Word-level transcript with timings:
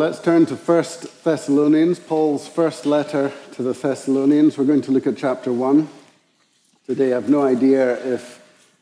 let's 0.00 0.18
turn 0.18 0.46
to 0.46 0.56
1 0.56 0.84
Thessalonians, 1.24 1.98
Paul's 1.98 2.48
first 2.48 2.86
letter 2.86 3.30
to 3.52 3.62
the 3.62 3.74
Thessalonians. 3.74 4.56
We're 4.56 4.64
going 4.64 4.80
to 4.80 4.92
look 4.92 5.06
at 5.06 5.18
chapter 5.18 5.52
1. 5.52 5.86
Today, 6.86 7.12
I 7.12 7.16
have 7.16 7.28
no 7.28 7.42
idea 7.42 8.02
if 8.14 8.40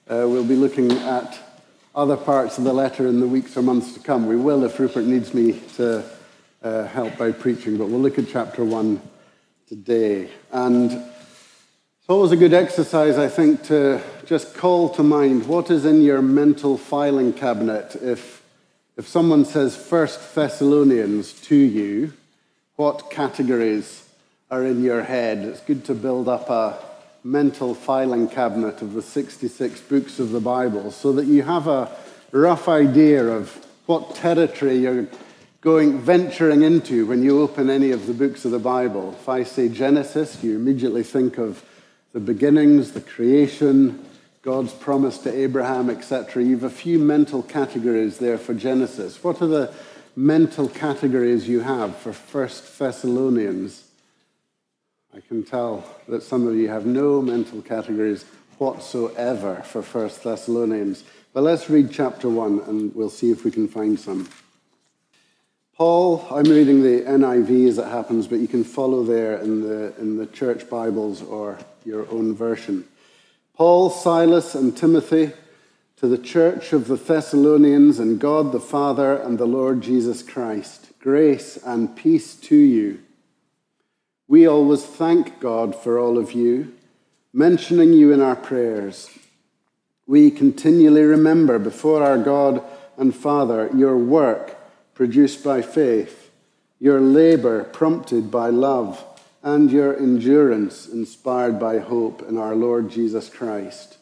uh, 0.09 0.23
we'll 0.29 0.45
be 0.45 0.55
looking 0.55 0.93
at 0.93 1.37
other 1.93 2.17
parts 2.17 2.57
of 2.59 2.63
the 2.63 2.73
letter 2.73 3.09
in 3.09 3.19
the 3.19 3.27
weeks 3.27 3.57
or 3.57 3.63
months 3.63 3.95
to 3.95 4.01
come. 4.01 4.29
We 4.29 4.37
will 4.37 4.63
if 4.63 4.79
Rupert 4.79 5.07
needs 5.07 5.35
me 5.35 5.61
to 5.75 6.05
uh, 6.63 6.85
help 6.85 7.19
by 7.19 7.33
preaching, 7.33 7.79
but 7.79 7.89
we'll 7.89 7.99
look 7.99 8.21
at 8.21 8.29
chapter 8.29 8.65
1 8.65 9.03
today. 9.67 10.31
And 10.53 10.93
it's 10.93 12.09
always 12.09 12.31
a 12.31 12.37
good 12.37 12.55
exercise, 12.55 13.19
I 13.19 13.27
think, 13.27 13.65
to 13.65 14.01
just 14.25 14.55
call 14.55 14.89
to 14.91 15.03
mind 15.03 15.49
what 15.49 15.69
is 15.69 15.85
in 15.85 16.01
your 16.01 16.23
mental 16.23 16.79
filing 16.79 17.33
cabinet 17.33 17.97
if 17.97 18.38
if 18.99 19.07
someone 19.07 19.45
says 19.45 19.77
First 19.77 20.35
Thessalonians 20.35 21.33
to 21.43 21.55
you, 21.55 22.13
what 22.75 23.13
categories 23.13 24.09
are 24.51 24.65
in 24.65 24.83
your 24.83 25.05
head? 25.05 25.39
It's 25.39 25.61
good 25.61 25.85
to 25.85 25.95
build 25.95 26.29
up 26.29 26.51
a 26.51 26.77
mental 27.23 27.77
filing 27.77 28.29
cabinet 28.29 28.83
of 28.83 28.95
the 28.95 29.03
66 29.03 29.81
books 29.83 30.19
of 30.19 30.33
the 30.33 30.41
Bible 30.41 30.91
so 30.91 31.13
that 31.13 31.27
you 31.27 31.45
have 31.45 31.69
a 31.69 31.97
rough 32.33 32.69
idea 32.69 33.25
of 33.25 33.65
what 33.87 34.17
territory 34.17 34.79
you're 34.79 35.07
going 35.61 36.01
venturing 36.01 36.63
into 36.63 37.07
when 37.07 37.23
you 37.23 37.41
open 37.41 37.71
any 37.71 37.93
of 37.93 38.09
the 38.09 38.15
books 38.15 38.45
of 38.45 38.51
the 38.51 38.59
Bible. 38.59 39.13
If 39.13 39.29
I 39.29 39.45
say 39.45 39.69
Genesis, 39.69 40.43
you 40.43 40.57
immediately 40.57 41.05
think 41.05 41.39
of 41.39 41.65
the 42.13 42.21
beginnings, 42.21 42.93
the 42.93 43.01
creation, 43.01 44.05
God's 44.43 44.73
promise 44.73 45.19
to 45.19 45.33
Abraham, 45.37 45.91
etc. 45.91 46.45
You 46.45 46.53
have 46.53 46.65
a 46.65 46.71
few 46.71 46.99
mental 46.99 47.43
categories 47.43 48.19
there 48.19 48.39
for 48.39 48.55
Genesis. 48.55 49.23
What 49.23 49.43
are 49.43 49.49
the 49.49 49.75
mental 50.15 50.69
categories 50.69 51.49
you 51.49 51.61
have 51.61 51.97
for 51.97 52.13
First 52.13 52.79
Thessalonians? 52.79 53.85
I 55.15 55.21
can 55.21 55.43
tell 55.43 55.85
that 56.07 56.23
some 56.23 56.47
of 56.47 56.55
you 56.55 56.69
have 56.69 56.87
no 56.87 57.21
mental 57.21 57.63
categories 57.63 58.25
whatsoever 58.59 59.57
for 59.65 59.83
First 59.83 60.23
Thessalonians. 60.23 61.03
But 61.33 61.43
let's 61.43 61.69
read 61.69 61.91
chapter 61.91 62.29
1 62.29 62.61
and 62.67 62.95
we'll 62.95 63.11
see 63.11 63.31
if 63.31 63.45
we 63.45 63.51
can 63.51 63.67
find 63.67 63.99
some. 63.99 64.29
Paul, 65.77 66.27
I'm 66.31 66.45
reading 66.45 66.83
the 66.83 67.03
NIV 67.03 67.69
as 67.69 67.79
it 67.79 67.87
happens, 67.87 68.27
but 68.27 68.41
you 68.41 68.49
can 68.49 68.65
follow 68.65 69.05
there 69.05 69.39
in 69.39 69.63
the, 69.63 69.95
in 69.99 70.17
the 70.17 70.27
church 70.27 70.69
Bibles 70.69 71.23
or 71.23 71.59
your 71.85 72.09
own 72.11 72.35
version. 72.35 72.85
Paul, 73.59 73.91
Silas, 73.91 74.55
and 74.55 74.77
Timothy 74.77 75.33
to 75.97 76.07
the 76.07 76.17
church 76.17 76.73
of 76.73 76.87
the 76.87 76.95
Thessalonians 76.95 77.99
and 77.99 78.21
God 78.21 78.53
the 78.53 78.61
Father 78.61 79.17
and 79.17 79.37
the 79.37 79.49
Lord 79.49 79.81
Jesus 79.81 80.23
Christ. 80.23 80.93
Grace 81.01 81.57
and 81.67 81.97
peace 81.97 82.37
to 82.37 82.55
you. 82.55 83.01
We 84.29 84.47
always 84.47 84.87
thank 84.87 85.41
God 85.41 85.75
for 85.75 85.99
all 85.99 86.19
of 86.19 86.31
you, 86.31 86.73
mentioning 87.33 87.93
you 87.93 88.13
in 88.13 88.21
our 88.21 88.37
prayers. 88.37 89.11
We 90.07 90.31
continually 90.31 91.03
remember 91.03 91.59
before 91.59 92.05
our 92.05 92.19
God 92.19 92.63
and 92.97 93.13
Father 93.13 93.71
your 93.75 93.97
work 93.97 94.57
produced 94.95 95.43
by 95.43 95.63
faith, 95.63 96.31
your 96.79 97.01
labor 97.01 97.65
prompted 97.65 98.31
by 98.31 98.51
love 98.51 99.05
and 99.49 99.73
your 99.73 99.97
endurance 99.97 100.87
inspired 100.87 101.59
by 101.59 101.79
hope 101.79 102.21
in 102.29 102.37
our 102.37 102.55
Lord 102.55 102.91
Jesus 102.91 103.31
Christ. 103.31 103.97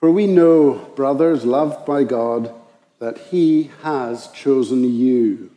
For 0.00 0.10
we 0.10 0.26
know, 0.26 0.90
brothers, 0.96 1.44
loved 1.44 1.86
by 1.86 2.02
God, 2.02 2.52
that 2.98 3.18
He 3.30 3.70
has 3.82 4.26
chosen 4.32 4.82
you. 4.92 5.52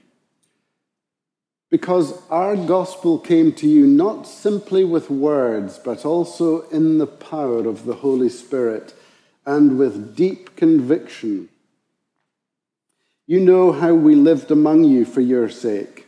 Because 1.72 2.22
our 2.30 2.56
gospel 2.56 3.18
came 3.18 3.52
to 3.54 3.68
you 3.68 3.88
not 3.88 4.28
simply 4.28 4.84
with 4.84 5.10
words, 5.10 5.80
but 5.80 6.06
also 6.06 6.62
in 6.70 7.00
the 7.00 7.08
power 7.08 7.68
of 7.68 7.86
the 7.86 7.96
Holy 7.96 8.30
Spirit 8.30 8.94
and 9.48 9.80
with 9.80 10.16
deep 10.16 10.56
conviction. 10.56 11.50
You 13.26 13.40
know 13.40 13.72
how 13.72 13.96
we 13.96 14.14
lived 14.14 14.52
among 14.52 14.84
you 14.84 15.06
for 15.06 15.22
your 15.22 15.50
sake 15.50 16.05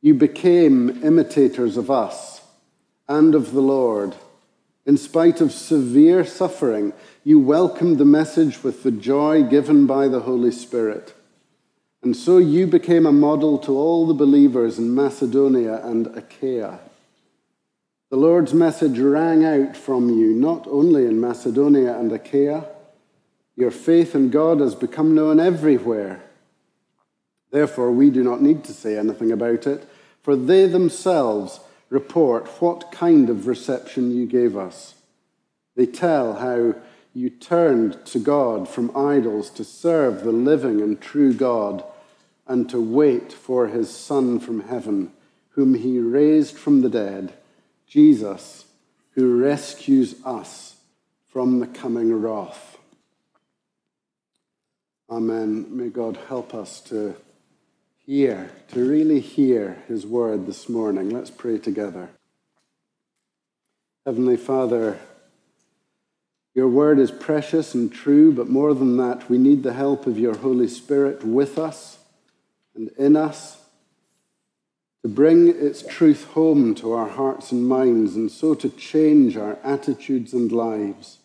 you 0.00 0.14
became 0.14 1.02
imitators 1.02 1.76
of 1.76 1.90
us 1.90 2.42
and 3.08 3.34
of 3.34 3.52
the 3.52 3.60
Lord. 3.60 4.14
In 4.86 4.96
spite 4.96 5.40
of 5.40 5.52
severe 5.52 6.24
suffering, 6.24 6.92
you 7.24 7.38
welcomed 7.38 7.98
the 7.98 8.04
message 8.04 8.62
with 8.62 8.82
the 8.82 8.90
joy 8.90 9.42
given 9.42 9.86
by 9.86 10.08
the 10.08 10.20
Holy 10.20 10.52
Spirit. 10.52 11.14
And 12.02 12.16
so 12.16 12.38
you 12.38 12.66
became 12.66 13.06
a 13.06 13.12
model 13.12 13.58
to 13.58 13.76
all 13.76 14.06
the 14.06 14.14
believers 14.14 14.78
in 14.78 14.94
Macedonia 14.94 15.84
and 15.84 16.06
Achaia. 16.16 16.78
The 18.10 18.16
Lord's 18.16 18.54
message 18.54 18.98
rang 18.98 19.44
out 19.44 19.76
from 19.76 20.08
you 20.08 20.32
not 20.32 20.66
only 20.68 21.04
in 21.04 21.20
Macedonia 21.20 21.98
and 21.98 22.10
Achaia, 22.12 22.64
your 23.56 23.70
faith 23.72 24.14
in 24.14 24.30
God 24.30 24.60
has 24.60 24.74
become 24.74 25.14
known 25.14 25.40
everywhere. 25.40 26.22
Therefore, 27.50 27.90
we 27.90 28.10
do 28.10 28.22
not 28.22 28.42
need 28.42 28.64
to 28.64 28.72
say 28.72 28.96
anything 28.96 29.32
about 29.32 29.66
it 29.66 29.88
for 30.28 30.36
they 30.36 30.66
themselves 30.66 31.60
report 31.88 32.46
what 32.60 32.92
kind 32.92 33.30
of 33.30 33.46
reception 33.46 34.10
you 34.14 34.26
gave 34.26 34.58
us. 34.58 34.94
They 35.74 35.86
tell 35.86 36.34
how 36.34 36.74
you 37.14 37.30
turned 37.30 38.04
to 38.04 38.18
God 38.18 38.68
from 38.68 38.94
idols 38.94 39.48
to 39.50 39.64
serve 39.64 40.22
the 40.22 40.32
living 40.32 40.82
and 40.82 41.00
true 41.00 41.32
God 41.32 41.82
and 42.46 42.68
to 42.68 42.78
wait 42.78 43.32
for 43.32 43.68
his 43.68 43.88
Son 43.88 44.38
from 44.38 44.68
heaven, 44.68 45.12
whom 45.52 45.72
he 45.72 45.98
raised 45.98 46.58
from 46.58 46.82
the 46.82 46.90
dead, 46.90 47.32
Jesus, 47.86 48.66
who 49.12 49.40
rescues 49.40 50.14
us 50.26 50.76
from 51.26 51.60
the 51.60 51.66
coming 51.66 52.12
wrath. 52.12 52.76
Amen. 55.08 55.74
May 55.74 55.88
God 55.88 56.18
help 56.28 56.54
us 56.54 56.80
to 56.82 57.16
hear, 58.08 58.50
to 58.68 58.88
really 58.88 59.20
hear 59.20 59.82
His 59.86 60.06
word 60.06 60.46
this 60.46 60.66
morning. 60.66 61.10
Let's 61.10 61.28
pray 61.28 61.58
together. 61.58 62.08
Heavenly 64.06 64.38
Father, 64.38 64.98
your 66.54 66.68
word 66.68 66.98
is 66.98 67.10
precious 67.10 67.74
and 67.74 67.92
true, 67.92 68.32
but 68.32 68.48
more 68.48 68.72
than 68.72 68.96
that, 68.96 69.28
we 69.28 69.36
need 69.36 69.62
the 69.62 69.74
help 69.74 70.06
of 70.06 70.18
your 70.18 70.34
Holy 70.38 70.68
Spirit 70.68 71.22
with 71.22 71.58
us 71.58 71.98
and 72.74 72.88
in 72.96 73.14
us 73.14 73.58
to 75.02 75.08
bring 75.08 75.48
its 75.48 75.82
truth 75.82 76.24
home 76.28 76.74
to 76.76 76.94
our 76.94 77.10
hearts 77.10 77.52
and 77.52 77.68
minds, 77.68 78.16
and 78.16 78.32
so 78.32 78.54
to 78.54 78.70
change 78.70 79.36
our 79.36 79.58
attitudes 79.62 80.32
and 80.32 80.50
lives, 80.50 81.18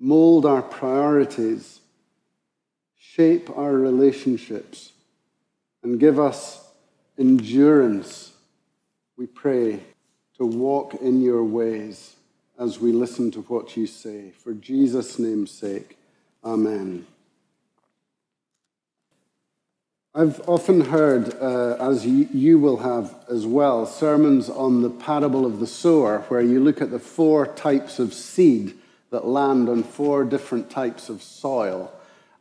mold 0.00 0.44
our 0.44 0.62
priorities, 0.62 1.78
shape 2.98 3.48
our 3.56 3.74
relationships 3.74 4.91
and 5.82 5.98
give 5.98 6.18
us 6.18 6.64
endurance, 7.18 8.32
we 9.16 9.26
pray, 9.26 9.80
to 10.38 10.46
walk 10.46 10.94
in 10.94 11.22
your 11.22 11.44
ways 11.44 12.16
as 12.58 12.78
we 12.78 12.92
listen 12.92 13.30
to 13.32 13.42
what 13.42 13.76
you 13.76 13.86
say. 13.86 14.30
For 14.30 14.52
Jesus' 14.54 15.18
name's 15.18 15.50
sake, 15.50 15.98
amen. 16.44 17.06
I've 20.14 20.46
often 20.46 20.82
heard, 20.82 21.34
uh, 21.40 21.76
as 21.80 22.04
you, 22.04 22.28
you, 22.34 22.58
will 22.58 22.76
have 22.78 23.24
as 23.30 23.46
well, 23.46 23.86
sermons 23.86 24.50
on 24.50 24.82
the 24.82 24.90
parable 24.90 25.46
of 25.46 25.58
the 25.58 25.66
sower, 25.66 26.18
where 26.28 26.42
you 26.42 26.60
look 26.60 26.82
at 26.82 26.90
the 26.90 26.98
four 26.98 27.46
types 27.46 27.98
of 27.98 28.12
seed 28.12 28.76
that 29.08 29.26
land 29.26 29.70
on 29.70 29.82
four 29.82 30.24
different 30.24 30.70
types 30.70 31.08
of 31.08 31.22
soil. 31.22 31.90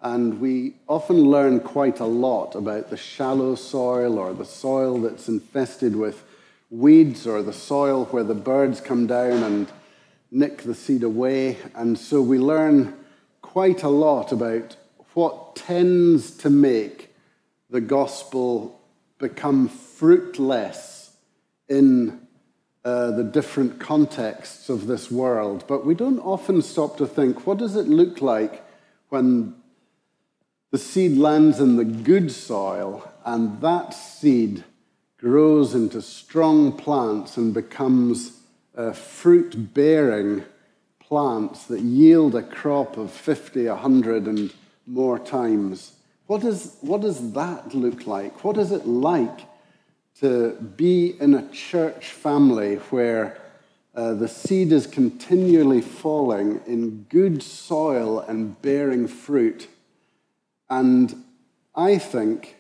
And 0.02 0.42
we 0.42 0.74
often 0.88 1.30
learn 1.30 1.60
quite 1.60 2.00
a 2.00 2.06
lot 2.06 2.56
about 2.56 2.90
the 2.90 2.98
shallow 2.98 3.56
soil 3.56 4.18
or 4.18 4.34
the 4.34 4.46
soil 4.46 5.00
that's 5.00 5.28
infested 5.28 5.96
with 5.96 6.24
weeds 6.72 7.28
or 7.28 7.44
the 7.44 7.54
soil 7.54 8.06
where 8.06 8.24
the 8.24 8.34
birds 8.34 8.82
come 8.82 9.06
down 9.06 9.44
and 9.44 9.72
nick 10.32 10.64
the 10.64 10.74
seed 10.74 11.04
away. 11.04 11.58
And 11.76 12.00
so 12.00 12.22
we 12.22 12.40
learn 12.40 12.96
quite 13.42 13.84
a 13.84 13.90
lot 13.90 14.32
about 14.32 14.76
what 15.14 15.56
tends 15.56 16.32
to 16.38 16.50
make 16.50 17.14
the 17.70 17.82
gospel 17.82 18.80
become 19.20 19.68
fruitless 19.68 21.16
in 21.70 22.28
uh, 22.84 23.12
the 23.12 23.24
different 23.24 23.80
contexts 23.80 24.68
of 24.68 24.88
this 24.88 25.12
world. 25.12 25.64
But 25.68 25.86
we 25.86 25.94
don't 25.94 26.20
often 26.20 26.62
stop 26.64 26.98
to 26.98 27.06
think 27.06 27.46
what 27.46 27.60
does 27.60 27.76
it 27.76 27.88
look 27.88 28.22
like 28.22 28.66
when 29.10 29.54
the 30.72 30.78
seed 30.78 31.18
lands 31.18 31.60
in 31.60 31.76
the 31.76 31.86
good 31.86 32.32
soil, 32.32 33.12
and 33.26 33.60
that 33.60 33.94
seed 33.94 34.64
grows 35.18 35.76
into 35.76 36.02
strong 36.02 36.72
plants 36.72 37.36
and 37.36 37.54
becomes 37.54 38.40
uh, 38.76 38.94
fruit 38.94 39.74
bearing 39.74 40.44
plants 41.00 41.66
that 41.66 41.82
yield 41.82 42.34
a 42.36 42.42
crop 42.42 42.96
of 42.96 43.12
50, 43.12 43.68
100, 43.68 44.28
and 44.28 44.54
more 44.88 45.20
times. 45.20 45.92
What, 46.28 46.46
is, 46.46 46.78
what 46.80 47.02
does 47.02 47.34
that 47.34 47.76
look 47.76 48.08
like? 48.08 48.46
What 48.46 48.58
is 48.58 48.72
it 48.72 48.88
like 48.88 49.42
to 50.22 50.54
be 50.78 51.18
in 51.20 51.34
a 51.34 51.50
church 51.50 52.08
family 52.08 52.76
where 52.76 53.38
uh, 53.94 54.14
the 54.14 54.30
seed 54.30 54.72
is 54.72 54.88
continually 54.88 55.82
falling 55.82 56.62
in 56.66 57.06
good 57.10 57.44
soil 57.44 58.22
and 58.22 58.60
bearing 58.62 59.10
fruit? 59.10 59.68
And 60.72 61.26
I 61.76 61.98
think 61.98 62.56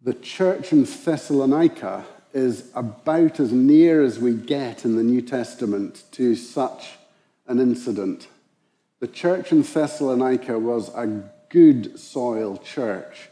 the 0.00 0.14
church 0.14 0.72
in 0.72 0.84
Thessalonica 0.84 2.06
is 2.32 2.70
about 2.76 3.40
as 3.40 3.50
near 3.50 4.04
as 4.04 4.20
we 4.20 4.34
get 4.34 4.84
in 4.84 4.94
the 4.94 5.02
New 5.02 5.20
Testament 5.20 6.04
to 6.12 6.36
such 6.36 6.90
an 7.48 7.58
incident. 7.58 8.28
The 9.00 9.08
church 9.08 9.50
in 9.50 9.62
Thessalonica 9.62 10.60
was 10.60 10.90
a 10.94 11.24
good 11.48 11.98
soil 11.98 12.56
church. 12.58 13.30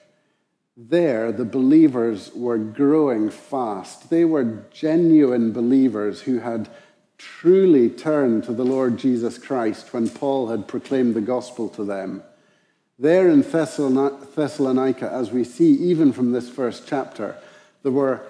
There, 0.77 1.31
the 1.31 1.44
believers 1.44 2.33
were 2.35 2.59
growing 2.59 3.31
fast. 3.31 4.11
They 4.11 4.25
were 4.25 4.65
genuine 4.73 5.53
believers 5.53 6.23
who 6.23 6.41
had 6.41 6.69
truly 7.19 7.88
turned 7.88 8.43
to 8.44 8.53
the 8.53 8.65
Lord 8.65 8.99
Jesus 8.99 9.38
Christ 9.38 9.93
when 9.93 10.09
Paul 10.09 10.49
had 10.49 10.67
proclaimed 10.67 11.15
the 11.15 11.21
gospel 11.21 11.69
to 11.69 11.85
them. 11.85 12.25
There 12.99 13.29
in 13.29 13.43
Thessalonica, 13.43 15.11
as 15.13 15.31
we 15.31 15.45
see 15.45 15.73
even 15.73 16.13
from 16.13 16.33
this 16.33 16.49
first 16.49 16.89
chapter, 16.89 17.37
there 17.83 17.93
were 17.93 18.23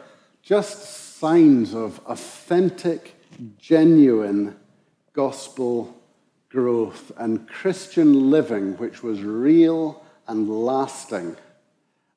just 0.42 1.18
signs 1.18 1.72
of 1.72 2.00
authentic, 2.06 3.14
genuine 3.58 4.56
gospel 5.12 5.96
growth 6.48 7.12
and 7.16 7.48
Christian 7.48 8.30
living, 8.30 8.76
which 8.78 9.04
was 9.04 9.22
real 9.22 10.04
and 10.26 10.48
lasting. 10.48 11.36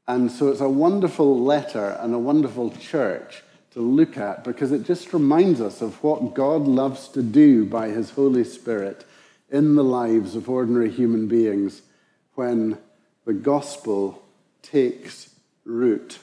And 0.07 0.31
so 0.31 0.47
it's 0.47 0.61
a 0.61 0.69
wonderful 0.69 1.39
letter 1.39 1.97
and 1.99 2.15
a 2.15 2.19
wonderful 2.19 2.71
church 2.71 3.43
to 3.71 3.79
look 3.79 4.17
at 4.17 4.43
because 4.43 4.71
it 4.71 4.83
just 4.83 5.13
reminds 5.13 5.61
us 5.61 5.83
of 5.83 6.01
what 6.03 6.33
God 6.33 6.63
loves 6.63 7.09
to 7.09 7.21
do 7.21 7.63
by 7.65 7.89
His 7.89 8.09
Holy 8.09 8.43
Spirit 8.43 9.05
in 9.51 9.75
the 9.75 9.83
lives 9.83 10.35
of 10.35 10.49
ordinary 10.49 10.89
human 10.89 11.27
beings 11.27 11.83
when 12.39 12.77
the 13.25 13.33
gospel 13.33 14.23
takes 14.61 15.35
root. 15.65 16.19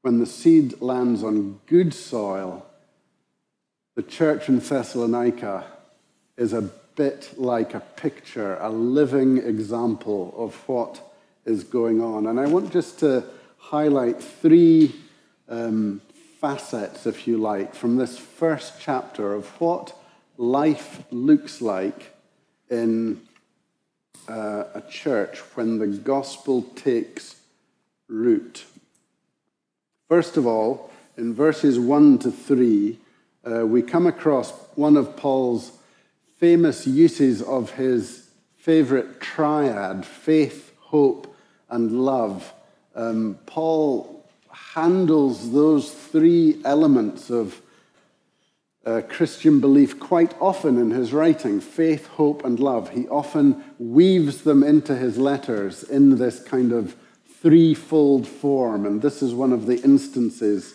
When 0.00 0.20
the 0.20 0.24
seed 0.24 0.80
lands 0.80 1.22
on 1.22 1.60
good 1.66 1.92
soil, 1.92 2.64
the 3.94 4.02
church 4.02 4.48
in 4.48 4.60
Thessalonica 4.60 5.66
is 6.38 6.54
a 6.54 6.62
bit 6.62 7.34
like 7.36 7.74
a 7.74 7.80
picture, 7.80 8.56
a 8.58 8.70
living 8.70 9.36
example 9.36 10.32
of 10.34 10.54
what 10.66 11.02
is 11.44 11.62
going 11.62 12.00
on. 12.00 12.26
And 12.26 12.40
I 12.40 12.46
want 12.46 12.72
just 12.72 12.98
to 13.00 13.22
highlight 13.58 14.18
three 14.18 14.94
um, 15.46 16.00
facets, 16.40 17.04
if 17.04 17.28
you 17.28 17.36
like, 17.36 17.74
from 17.74 17.96
this 17.96 18.16
first 18.16 18.80
chapter 18.80 19.34
of 19.34 19.46
what 19.60 19.94
life 20.38 21.04
looks 21.10 21.60
like 21.60 22.16
in 22.70 23.20
uh, 24.28 24.64
a 24.74 24.82
church 24.88 25.38
when 25.54 25.78
the 25.78 25.86
gospel 25.86 26.62
takes 26.74 27.36
root. 28.08 28.64
First 30.08 30.36
of 30.36 30.46
all, 30.46 30.90
in 31.16 31.34
verses 31.34 31.78
1 31.78 32.18
to 32.20 32.30
3, 32.30 32.98
uh, 33.44 33.66
we 33.66 33.82
come 33.82 34.06
across 34.06 34.52
one 34.74 34.96
of 34.96 35.16
Paul's 35.16 35.72
famous 36.38 36.86
uses 36.86 37.42
of 37.42 37.72
his 37.72 38.28
favorite 38.56 39.20
triad 39.20 40.04
faith, 40.04 40.72
hope, 40.78 41.34
and 41.68 41.92
love. 42.04 42.52
Um, 42.94 43.38
Paul 43.46 44.24
handles 44.50 45.52
those 45.52 45.92
three 45.92 46.60
elements 46.64 47.30
of 47.30 47.60
uh, 48.84 49.00
Christian 49.08 49.60
belief 49.60 50.00
quite 50.00 50.34
often 50.40 50.78
in 50.78 50.90
his 50.90 51.12
writing 51.12 51.60
faith, 51.60 52.06
hope, 52.08 52.44
and 52.44 52.58
love. 52.58 52.90
He 52.90 53.06
often 53.08 53.62
weaves 53.78 54.42
them 54.42 54.62
into 54.62 54.96
his 54.96 55.18
letters 55.18 55.84
in 55.84 56.18
this 56.18 56.42
kind 56.42 56.72
of 56.72 56.96
threefold 57.40 58.26
form, 58.26 58.86
and 58.86 59.02
this 59.02 59.22
is 59.22 59.34
one 59.34 59.52
of 59.52 59.66
the 59.66 59.80
instances 59.82 60.74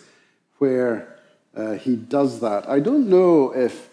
where 0.59 1.17
uh, 1.55 1.73
he 1.73 1.95
does 1.95 2.39
that. 2.41 2.67
I 2.69 2.79
don't 2.79 3.09
know 3.09 3.51
if 3.55 3.89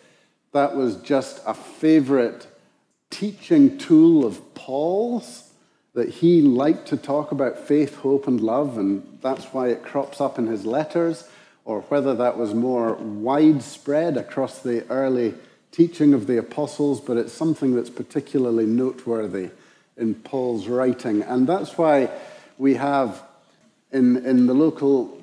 that 0.52 0.76
was 0.76 0.96
just 0.96 1.42
a 1.46 1.54
favorite 1.54 2.46
teaching 3.10 3.78
tool 3.78 4.24
of 4.24 4.54
Paul's, 4.54 5.50
that 5.94 6.08
he 6.08 6.42
liked 6.42 6.88
to 6.88 6.96
talk 6.96 7.30
about 7.30 7.56
faith, 7.56 7.96
hope, 7.96 8.26
and 8.26 8.40
love, 8.40 8.78
and 8.78 9.18
that's 9.22 9.44
why 9.46 9.68
it 9.68 9.84
crops 9.84 10.20
up 10.20 10.38
in 10.38 10.46
his 10.48 10.66
letters 10.66 11.28
or 11.64 11.80
whether 11.82 12.14
that 12.14 12.36
was 12.36 12.54
more 12.54 12.94
widespread 12.94 14.16
across 14.16 14.60
the 14.60 14.86
early 14.88 15.34
teaching 15.72 16.14
of 16.14 16.26
the 16.26 16.38
apostles, 16.38 17.00
but 17.00 17.16
it's 17.16 17.32
something 17.32 17.74
that's 17.74 17.90
particularly 17.90 18.66
noteworthy 18.66 19.50
in 19.96 20.14
Paul's 20.14 20.68
writing. 20.68 21.22
And 21.22 21.46
that's 21.46 21.76
why 21.78 22.10
we 22.58 22.74
have 22.74 23.22
in, 23.92 24.24
in 24.24 24.46
the 24.46 24.54
local 24.54 25.20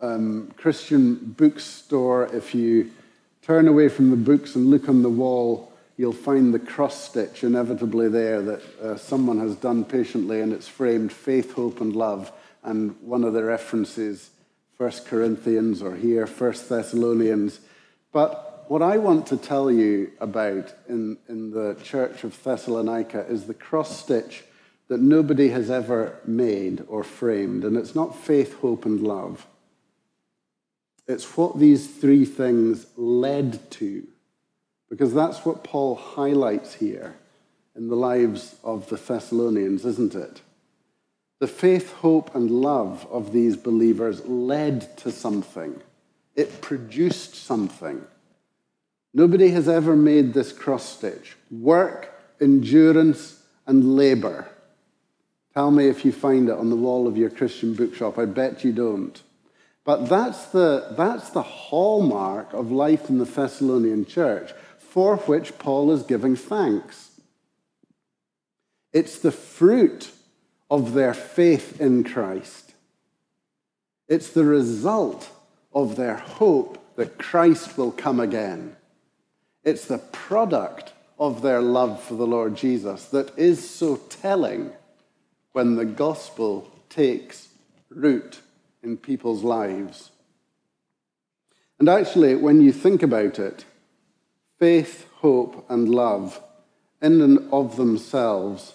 um, 0.00 0.50
Christian 0.56 1.16
bookstore, 1.16 2.26
if 2.34 2.54
you 2.54 2.90
turn 3.42 3.68
away 3.68 3.88
from 3.88 4.10
the 4.10 4.16
books 4.16 4.54
and 4.54 4.70
look 4.70 4.88
on 4.88 5.02
the 5.02 5.10
wall, 5.10 5.72
you'll 5.96 6.12
find 6.12 6.54
the 6.54 6.58
cross 6.58 7.04
stitch 7.04 7.44
inevitably 7.44 8.08
there 8.08 8.40
that 8.40 8.62
uh, 8.80 8.96
someone 8.96 9.38
has 9.38 9.54
done 9.56 9.84
patiently, 9.84 10.40
and 10.40 10.52
it's 10.52 10.68
framed 10.68 11.12
faith, 11.12 11.52
hope, 11.52 11.80
and 11.80 11.94
love. 11.94 12.32
And 12.62 12.96
one 13.02 13.24
of 13.24 13.34
the 13.34 13.44
references 13.44 14.30
1 14.80 14.90
Corinthians 15.04 15.82
or 15.82 15.94
here, 15.94 16.26
1 16.26 16.54
Thessalonians. 16.70 17.60
But 18.12 18.64
what 18.68 18.80
I 18.80 18.96
want 18.96 19.26
to 19.26 19.36
tell 19.36 19.70
you 19.70 20.10
about 20.20 20.72
in, 20.88 21.18
in 21.28 21.50
the 21.50 21.76
church 21.82 22.24
of 22.24 22.42
Thessalonica 22.42 23.26
is 23.26 23.44
the 23.44 23.52
cross 23.52 24.00
stitch 24.00 24.42
that 24.88 25.02
nobody 25.02 25.50
has 25.50 25.70
ever 25.70 26.18
made 26.24 26.82
or 26.88 27.04
framed. 27.04 27.62
And 27.62 27.76
it's 27.76 27.94
not 27.94 28.18
faith, 28.18 28.54
hope, 28.60 28.86
and 28.86 29.02
love. 29.02 29.46
It's 31.06 31.36
what 31.36 31.58
these 31.58 31.86
three 31.86 32.24
things 32.24 32.86
led 32.96 33.70
to. 33.72 34.06
Because 34.88 35.12
that's 35.12 35.44
what 35.44 35.62
Paul 35.62 35.94
highlights 35.94 36.72
here 36.72 37.16
in 37.76 37.88
the 37.88 37.96
lives 37.96 38.56
of 38.64 38.88
the 38.88 38.96
Thessalonians, 38.96 39.84
isn't 39.84 40.14
it? 40.14 40.40
The 41.40 41.48
faith, 41.48 41.94
hope, 41.94 42.34
and 42.34 42.50
love 42.50 43.06
of 43.10 43.32
these 43.32 43.56
believers 43.56 44.24
led 44.26 44.96
to 44.98 45.10
something. 45.10 45.80
It 46.36 46.60
produced 46.60 47.34
something. 47.34 48.04
Nobody 49.12 49.50
has 49.50 49.68
ever 49.68 49.96
made 49.96 50.32
this 50.32 50.52
cross 50.52 50.96
stitch 50.96 51.36
work, 51.50 52.14
endurance, 52.40 53.42
and 53.66 53.96
labor. 53.96 54.48
Tell 55.54 55.70
me 55.70 55.88
if 55.88 56.04
you 56.04 56.12
find 56.12 56.48
it 56.48 56.56
on 56.56 56.70
the 56.70 56.76
wall 56.76 57.08
of 57.08 57.16
your 57.16 57.30
Christian 57.30 57.74
bookshop. 57.74 58.18
I 58.18 58.26
bet 58.26 58.62
you 58.62 58.72
don't. 58.72 59.20
But 59.82 60.08
that's 60.08 60.46
the, 60.46 60.94
that's 60.96 61.30
the 61.30 61.42
hallmark 61.42 62.52
of 62.52 62.70
life 62.70 63.08
in 63.08 63.18
the 63.18 63.24
Thessalonian 63.24 64.04
church, 64.04 64.52
for 64.78 65.16
which 65.16 65.58
Paul 65.58 65.90
is 65.90 66.02
giving 66.02 66.36
thanks. 66.36 67.20
It's 68.92 69.18
the 69.18 69.32
fruit 69.32 70.12
of 70.70 70.94
their 70.94 71.14
faith 71.14 71.80
in 71.80 72.04
Christ. 72.04 72.72
It's 74.08 74.30
the 74.30 74.44
result 74.44 75.28
of 75.72 75.96
their 75.96 76.16
hope 76.16 76.78
that 76.96 77.18
Christ 77.18 77.76
will 77.76 77.92
come 77.92 78.20
again. 78.20 78.76
It's 79.64 79.86
the 79.86 79.98
product 79.98 80.92
of 81.18 81.42
their 81.42 81.60
love 81.60 82.02
for 82.02 82.14
the 82.14 82.26
Lord 82.26 82.56
Jesus 82.56 83.04
that 83.06 83.36
is 83.38 83.68
so 83.68 83.96
telling 83.96 84.72
when 85.52 85.76
the 85.76 85.84
gospel 85.84 86.70
takes 86.88 87.48
root 87.88 88.40
in 88.82 88.96
people's 88.96 89.42
lives. 89.42 90.10
And 91.78 91.88
actually, 91.88 92.34
when 92.34 92.60
you 92.60 92.72
think 92.72 93.02
about 93.02 93.38
it, 93.38 93.64
faith, 94.58 95.06
hope, 95.16 95.64
and 95.70 95.88
love, 95.88 96.40
in 97.02 97.20
and 97.20 97.48
of 97.52 97.76
themselves, 97.76 98.74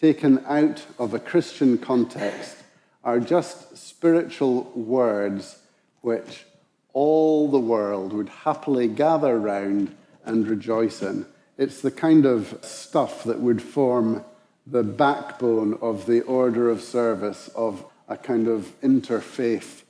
taken 0.00 0.44
out 0.46 0.84
of 0.98 1.14
a 1.14 1.18
Christian 1.18 1.78
context 1.78 2.56
are 3.02 3.20
just 3.20 3.76
spiritual 3.76 4.64
words 4.74 5.58
which 6.00 6.44
all 6.92 7.50
the 7.50 7.58
world 7.58 8.12
would 8.12 8.28
happily 8.28 8.88
gather 8.88 9.38
round 9.38 9.94
and 10.24 10.48
rejoice 10.48 11.02
in. 11.02 11.26
It's 11.58 11.80
the 11.80 11.90
kind 11.90 12.24
of 12.24 12.58
stuff 12.62 13.24
that 13.24 13.40
would 13.40 13.62
form 13.62 14.24
the 14.66 14.82
backbone 14.82 15.78
of 15.82 16.06
the 16.06 16.22
order 16.22 16.70
of 16.70 16.80
service 16.80 17.48
of 17.54 17.84
a 18.08 18.16
kind 18.16 18.48
of 18.48 18.72
interfaith 18.80 19.82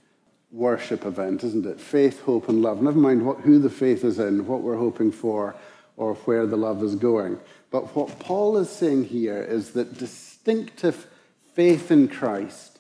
worship 0.50 1.04
event, 1.04 1.42
isn't 1.44 1.66
it? 1.66 1.80
Faith, 1.80 2.20
hope, 2.22 2.48
and 2.48 2.62
love. 2.62 2.80
Never 2.80 2.98
mind 2.98 3.26
what, 3.26 3.40
who 3.40 3.58
the 3.58 3.70
faith 3.70 4.04
is 4.04 4.18
in, 4.18 4.46
what 4.46 4.62
we're 4.62 4.76
hoping 4.76 5.10
for, 5.10 5.54
or 5.96 6.14
where 6.14 6.46
the 6.46 6.56
love 6.56 6.82
is 6.82 6.94
going. 6.94 7.38
But 7.70 7.94
what 7.94 8.18
Paul 8.18 8.56
is 8.56 8.70
saying 8.70 9.04
here 9.04 9.42
is 9.42 9.72
that 9.72 9.98
distinctive 9.98 11.06
faith 11.54 11.90
in 11.90 12.08
Christ 12.08 12.78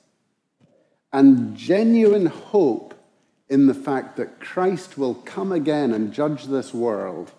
and 1.12 1.56
genuine 1.56 2.26
hope 2.26 2.94
in 3.48 3.66
the 3.66 3.74
fact 3.74 4.16
that 4.16 4.40
Christ 4.40 4.98
will 4.98 5.14
come 5.14 5.52
again 5.52 5.92
and 5.92 6.12
judge 6.12 6.44
this 6.44 6.74
world, 6.74 7.30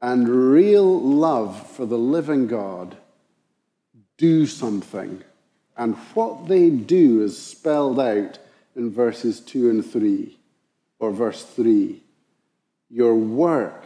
and 0.00 0.28
real 0.28 1.00
love 1.00 1.68
for 1.70 1.86
the 1.86 1.98
living 1.98 2.46
God 2.46 2.96
do 4.18 4.46
something. 4.46 5.24
And 5.76 5.96
what 6.14 6.46
they 6.46 6.70
do 6.70 7.22
is 7.22 7.36
spelled 7.36 7.98
out 7.98 8.38
in 8.76 8.92
verses 8.92 9.40
2 9.40 9.70
and 9.70 9.84
3, 9.84 10.38
or 10.98 11.10
verse 11.10 11.42
3. 11.44 12.02
Your 12.90 13.14
work 13.16 13.84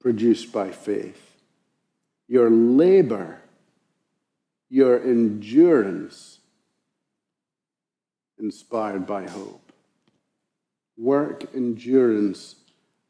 produced 0.00 0.52
by 0.52 0.70
faith, 0.70 1.36
your 2.26 2.50
labor, 2.50 3.38
your 4.68 5.02
endurance 5.02 6.38
inspired 8.38 9.06
by 9.06 9.28
hope. 9.28 9.72
Work, 10.96 11.54
endurance, 11.54 12.56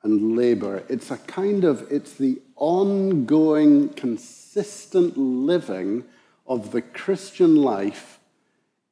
and 0.03 0.37
labor. 0.37 0.85
It's 0.89 1.11
a 1.11 1.19
kind 1.19 1.65
of, 1.65 1.91
it's 1.91 2.15
the 2.15 2.41
ongoing, 2.57 3.91
consistent 3.91 5.17
living 5.17 6.05
of 6.47 6.73
the 6.73 6.83
Christian 6.83 7.57
life 7.57 8.19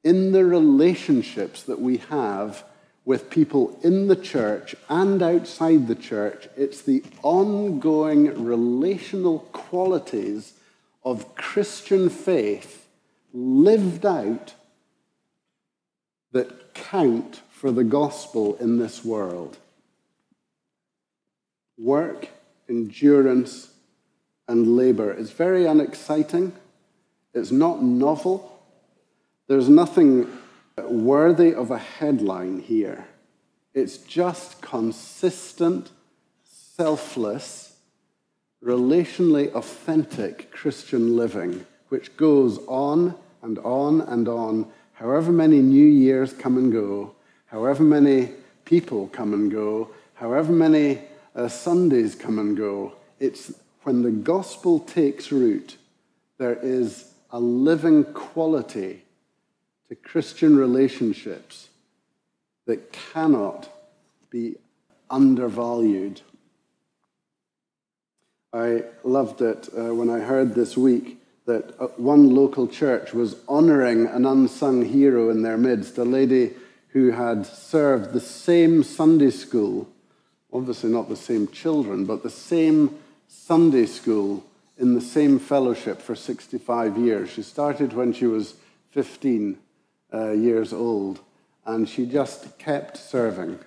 in 0.04 0.32
the 0.32 0.44
relationships 0.44 1.62
that 1.64 1.80
we 1.80 1.98
have 1.98 2.64
with 3.08 3.30
people 3.30 3.80
in 3.82 4.06
the 4.06 4.14
church 4.14 4.76
and 4.90 5.22
outside 5.22 5.88
the 5.88 5.94
church. 5.94 6.46
It's 6.58 6.82
the 6.82 7.02
ongoing 7.22 8.44
relational 8.44 9.38
qualities 9.54 10.52
of 11.02 11.34
Christian 11.34 12.10
faith 12.10 12.86
lived 13.32 14.04
out 14.04 14.52
that 16.32 16.74
count 16.74 17.40
for 17.50 17.72
the 17.72 17.82
gospel 17.82 18.56
in 18.56 18.78
this 18.78 19.02
world. 19.02 19.56
Work, 21.78 22.28
endurance, 22.68 23.70
and 24.46 24.76
labor. 24.76 25.12
It's 25.12 25.30
very 25.30 25.64
unexciting. 25.64 26.52
It's 27.32 27.52
not 27.52 27.82
novel. 27.82 28.60
There's 29.46 29.70
nothing 29.70 30.30
worthy 30.86 31.54
of 31.54 31.70
a 31.70 31.78
headline 31.78 32.60
here. 32.60 33.06
It's 33.74 33.98
just 33.98 34.60
consistent, 34.60 35.90
selfless, 36.44 37.76
relationally 38.62 39.52
authentic 39.52 40.50
Christian 40.50 41.16
living, 41.16 41.64
which 41.88 42.16
goes 42.16 42.58
on 42.66 43.14
and 43.42 43.58
on 43.60 44.00
and 44.00 44.28
on, 44.28 44.70
however 44.94 45.30
many 45.32 45.60
new 45.60 45.86
years 45.86 46.32
come 46.32 46.56
and 46.56 46.72
go, 46.72 47.14
however 47.46 47.82
many 47.82 48.30
people 48.64 49.08
come 49.08 49.32
and 49.32 49.50
go, 49.50 49.90
however 50.14 50.52
many 50.52 51.00
uh, 51.34 51.48
Sundays 51.48 52.14
come 52.14 52.38
and 52.38 52.56
go. 52.56 52.94
It's 53.20 53.52
when 53.84 54.02
the 54.02 54.10
gospel 54.10 54.80
takes 54.80 55.30
root, 55.30 55.76
there 56.36 56.58
is 56.60 57.12
a 57.30 57.38
living 57.38 58.04
quality 58.04 59.04
to 59.88 59.94
Christian 59.96 60.56
relationships 60.56 61.68
that 62.66 62.92
cannot 62.92 63.68
be 64.30 64.56
undervalued. 65.10 66.20
I 68.52 68.84
loved 69.04 69.40
it 69.40 69.68
uh, 69.76 69.94
when 69.94 70.10
I 70.10 70.20
heard 70.20 70.54
this 70.54 70.76
week 70.76 71.20
that 71.46 71.74
uh, 71.80 71.86
one 71.96 72.34
local 72.34 72.68
church 72.68 73.14
was 73.14 73.36
honoring 73.48 74.06
an 74.06 74.26
unsung 74.26 74.84
hero 74.84 75.30
in 75.30 75.42
their 75.42 75.56
midst, 75.56 75.96
a 75.96 76.04
lady 76.04 76.52
who 76.88 77.10
had 77.10 77.46
served 77.46 78.12
the 78.12 78.20
same 78.20 78.82
Sunday 78.82 79.30
school, 79.30 79.88
obviously 80.52 80.90
not 80.90 81.08
the 81.08 81.16
same 81.16 81.48
children, 81.48 82.04
but 82.04 82.22
the 82.22 82.30
same 82.30 82.98
Sunday 83.28 83.86
school 83.86 84.44
in 84.76 84.94
the 84.94 85.00
same 85.00 85.38
fellowship 85.38 86.00
for 86.00 86.14
65 86.14 86.98
years. 86.98 87.30
She 87.30 87.42
started 87.42 87.92
when 87.94 88.12
she 88.12 88.26
was 88.26 88.54
15 88.90 89.58
uh, 90.12 90.30
years 90.32 90.72
old, 90.72 91.20
and 91.66 91.88
she 91.88 92.06
just 92.06 92.58
kept 92.58 92.96
serving, 92.96 93.58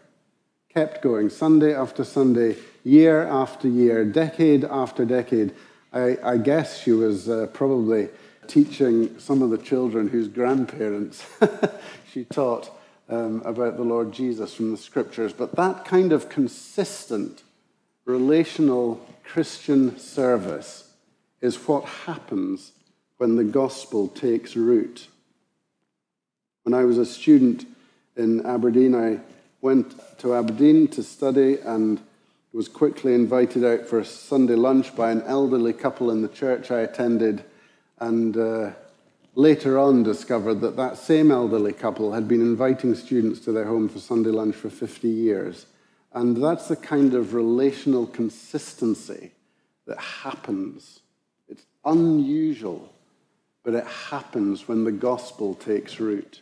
kept 0.74 1.01
going 1.01 1.29
Sunday 1.29 1.74
after 1.74 2.03
Sunday, 2.03 2.55
year 2.83 3.24
after 3.24 3.67
year, 3.67 4.03
decade 4.05 4.63
after 4.63 5.05
decade. 5.05 5.53
I, 5.93 6.17
I 6.24 6.38
guess 6.38 6.81
she 6.81 6.91
was 6.91 7.29
uh, 7.29 7.48
probably 7.53 8.10
teaching 8.48 9.17
some 9.19 9.41
of 9.41 9.50
the 9.50 9.57
children 9.57 10.07
whose 10.07 10.27
grandparents 10.27 11.25
she 12.12 12.25
taught 12.25 12.69
um, 13.07 13.41
about 13.45 13.77
the 13.77 13.83
Lord 13.83 14.12
Jesus 14.12 14.53
from 14.53 14.71
the 14.71 14.77
scriptures. 14.77 15.33
But 15.33 15.55
that 15.55 15.86
kind 15.86 16.12
of 16.12 16.29
consistent 16.29 17.43
relational 18.05 19.05
Christian 19.24 19.98
service 20.00 20.91
is 21.41 21.67
what 21.67 21.86
happens 21.86 22.71
when 23.17 23.36
the 23.36 23.43
gospel 23.43 24.07
takes 24.07 24.55
root. 24.55 25.07
When 26.63 26.74
I 26.75 26.86
was 26.86 27.00
a 27.00 27.06
student 27.06 27.65
in 28.15 28.46
Aberdeen, 28.46 28.94
I 28.94 29.20
went 29.62 29.96
to 30.20 30.36
Aberdeen 30.36 30.88
to 30.89 31.01
study 31.01 31.58
and 31.58 32.00
was 32.53 32.68
quickly 32.68 33.15
invited 33.15 33.63
out 33.63 33.88
for 33.88 34.00
a 34.00 34.06
Sunday 34.06 34.56
lunch 34.56 34.96
by 34.96 35.12
an 35.12 35.24
elderly 35.24 35.74
couple 35.74 36.12
in 36.12 36.22
the 36.22 36.27
church 36.27 36.70
I 36.70 36.82
attended, 36.82 37.44
and 38.00 38.38
uh, 38.38 38.72
later 39.34 39.80
on 39.80 40.03
discovered 40.03 40.62
that 40.62 40.75
that 40.75 40.98
same 40.98 41.32
elderly 41.32 41.74
couple 41.74 42.12
had 42.12 42.27
been 42.27 42.41
inviting 42.41 42.94
students 42.94 43.39
to 43.41 43.51
their 43.51 43.65
home 43.65 43.89
for 43.89 44.00
Sunday 44.00 44.30
lunch 44.30 44.56
for 44.56 44.70
50 44.70 45.08
years. 45.08 45.65
And 46.13 46.44
that's 46.44 46.68
the 46.68 46.75
kind 46.75 47.13
of 47.13 47.34
relational 47.34 48.06
consistency 48.06 49.32
that 49.88 49.98
happens. 49.98 51.00
It's 51.48 51.65
unusual, 51.86 52.94
but 53.63 53.74
it 53.74 53.88
happens 53.88 54.68
when 54.68 54.84
the 54.84 54.91
gospel 54.91 55.56
takes 55.56 56.00
root. 56.00 56.41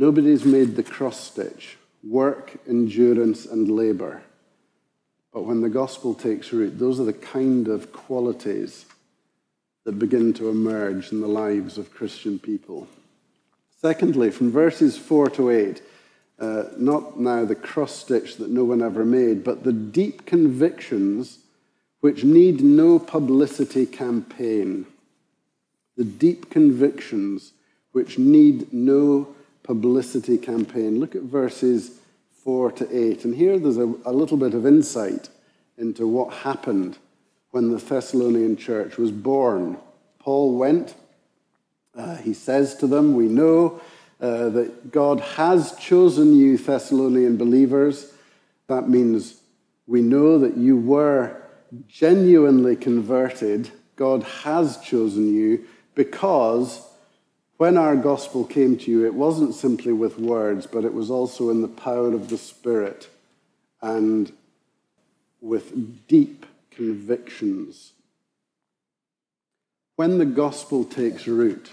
Nobody's 0.00 0.46
made 0.46 0.76
the 0.76 0.82
cross 0.82 1.20
stitch 1.20 1.76
work, 2.02 2.56
endurance, 2.66 3.44
and 3.44 3.70
labor. 3.70 4.22
But 5.30 5.42
when 5.42 5.60
the 5.60 5.68
gospel 5.68 6.14
takes 6.14 6.54
root, 6.54 6.78
those 6.78 6.98
are 6.98 7.04
the 7.04 7.12
kind 7.12 7.68
of 7.68 7.92
qualities 7.92 8.86
that 9.84 9.98
begin 9.98 10.32
to 10.34 10.48
emerge 10.48 11.12
in 11.12 11.20
the 11.20 11.28
lives 11.28 11.76
of 11.76 11.92
Christian 11.92 12.38
people. 12.38 12.88
Secondly, 13.82 14.30
from 14.30 14.50
verses 14.50 14.96
4 14.96 15.28
to 15.30 15.50
8, 15.50 15.82
uh, 16.38 16.64
not 16.78 17.20
now 17.20 17.44
the 17.44 17.54
cross 17.54 17.94
stitch 17.94 18.36
that 18.36 18.48
no 18.48 18.64
one 18.64 18.80
ever 18.80 19.04
made, 19.04 19.44
but 19.44 19.64
the 19.64 19.72
deep 19.74 20.24
convictions 20.24 21.40
which 22.00 22.24
need 22.24 22.62
no 22.62 22.98
publicity 22.98 23.84
campaign. 23.84 24.86
The 25.98 26.04
deep 26.04 26.48
convictions 26.48 27.52
which 27.92 28.18
need 28.18 28.72
no 28.72 29.34
publicity 29.70 30.36
campaign. 30.36 30.98
Look 30.98 31.14
at 31.14 31.22
verses 31.22 32.00
4 32.42 32.72
to 32.72 33.10
8. 33.12 33.24
And 33.24 33.36
here 33.36 33.56
there's 33.56 33.78
a, 33.78 33.94
a 34.04 34.10
little 34.10 34.36
bit 34.36 34.52
of 34.52 34.66
insight 34.66 35.28
into 35.78 36.08
what 36.08 36.32
happened 36.38 36.98
when 37.52 37.70
the 37.70 37.76
Thessalonian 37.76 38.56
church 38.56 38.96
was 38.96 39.12
born. 39.12 39.78
Paul 40.18 40.58
went, 40.58 40.96
uh, 41.96 42.16
he 42.16 42.34
says 42.34 42.74
to 42.78 42.88
them, 42.88 43.14
We 43.14 43.26
know 43.26 43.80
uh, 44.20 44.48
that 44.48 44.90
God 44.90 45.20
has 45.20 45.76
chosen 45.76 46.36
you, 46.36 46.58
Thessalonian 46.58 47.36
believers. 47.36 48.12
That 48.66 48.88
means 48.88 49.40
we 49.86 50.02
know 50.02 50.36
that 50.40 50.56
you 50.56 50.76
were 50.76 51.40
genuinely 51.86 52.74
converted. 52.74 53.70
God 53.94 54.24
has 54.24 54.78
chosen 54.78 55.32
you 55.32 55.64
because 55.94 56.89
when 57.60 57.76
our 57.76 57.94
gospel 57.94 58.42
came 58.42 58.78
to 58.78 58.90
you, 58.90 59.04
it 59.04 59.12
wasn't 59.12 59.54
simply 59.54 59.92
with 59.92 60.18
words, 60.18 60.66
but 60.66 60.82
it 60.82 60.94
was 60.94 61.10
also 61.10 61.50
in 61.50 61.60
the 61.60 61.68
power 61.68 62.14
of 62.14 62.30
the 62.30 62.38
Spirit 62.38 63.10
and 63.82 64.32
with 65.42 66.08
deep 66.08 66.46
convictions. 66.70 67.92
When 69.96 70.16
the 70.16 70.24
gospel 70.24 70.84
takes 70.84 71.28
root, 71.28 71.72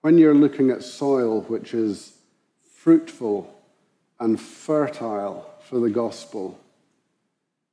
when 0.00 0.16
you're 0.16 0.32
looking 0.32 0.70
at 0.70 0.82
soil 0.82 1.42
which 1.42 1.74
is 1.74 2.14
fruitful 2.76 3.54
and 4.18 4.40
fertile 4.40 5.50
for 5.68 5.80
the 5.80 5.90
gospel, 5.90 6.58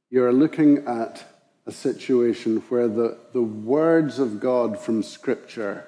you're 0.09 0.33
looking 0.33 0.79
at 0.79 1.23
a 1.65 1.71
situation 1.71 2.57
where 2.67 2.89
the, 2.89 3.17
the 3.31 3.41
words 3.41 4.19
of 4.19 4.41
God 4.41 4.77
from 4.77 5.01
Scripture 5.01 5.85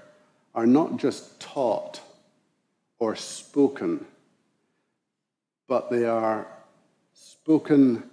are 0.58 0.66
not 0.66 0.98
just 0.98 1.40
taught 1.40 2.02
or 2.98 3.16
spoken, 3.16 4.04
but 5.68 5.92
they 5.92 6.04
are 6.04 6.48
spoken 7.14 8.04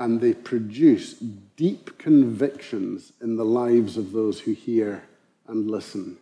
and 0.00 0.20
they 0.20 0.34
produce 0.34 1.14
deep 1.56 1.96
convictions 1.98 3.12
in 3.22 3.36
the 3.36 3.44
lives 3.44 3.96
of 3.96 4.10
those 4.10 4.40
who 4.40 4.50
hear 4.50 5.04
and 5.46 5.70
listen. 5.70 6.16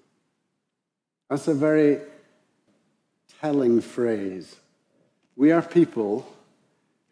That's 1.30 1.48
a 1.48 1.54
very 1.54 2.00
telling 3.40 3.80
phrase. 3.80 4.56
We 5.36 5.52
are 5.52 5.62
people 5.62 6.30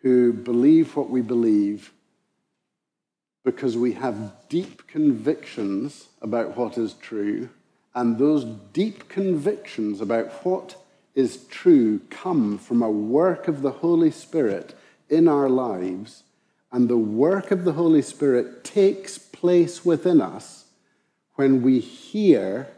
who 0.03 0.35
believe 0.35 0.95
what 0.95 1.09
we 1.09 1.23
believe 1.23 1.93
because 3.49 3.79
we 3.79 3.93
have 3.93 4.35
deep 4.51 4.87
convictions 4.89 6.09
about 6.21 6.55
what 6.55 6.77
is 6.77 6.93
true, 6.93 7.49
and 7.95 8.19
those 8.19 8.45
deep 8.75 9.09
convictions 9.09 10.03
about 10.03 10.31
what 10.45 10.77
is 11.15 11.47
true 11.47 11.99
come 12.11 12.59
from 12.59 12.83
a 12.83 12.91
work 12.91 13.49
of 13.49 13.63
the 13.63 13.71
Holy 13.71 14.11
Spirit 14.11 14.79
in 15.09 15.27
our 15.27 15.49
lives, 15.49 16.25
and 16.71 16.91
the 16.91 16.99
work 16.99 17.51
of 17.51 17.65
the 17.65 17.73
Holy 17.73 18.03
Spirit 18.03 18.65
takes 18.65 19.17
place 19.17 19.83
within 19.83 20.21
us 20.21 20.67
when 21.37 21.63
we 21.63 21.81
hear 21.81 22.69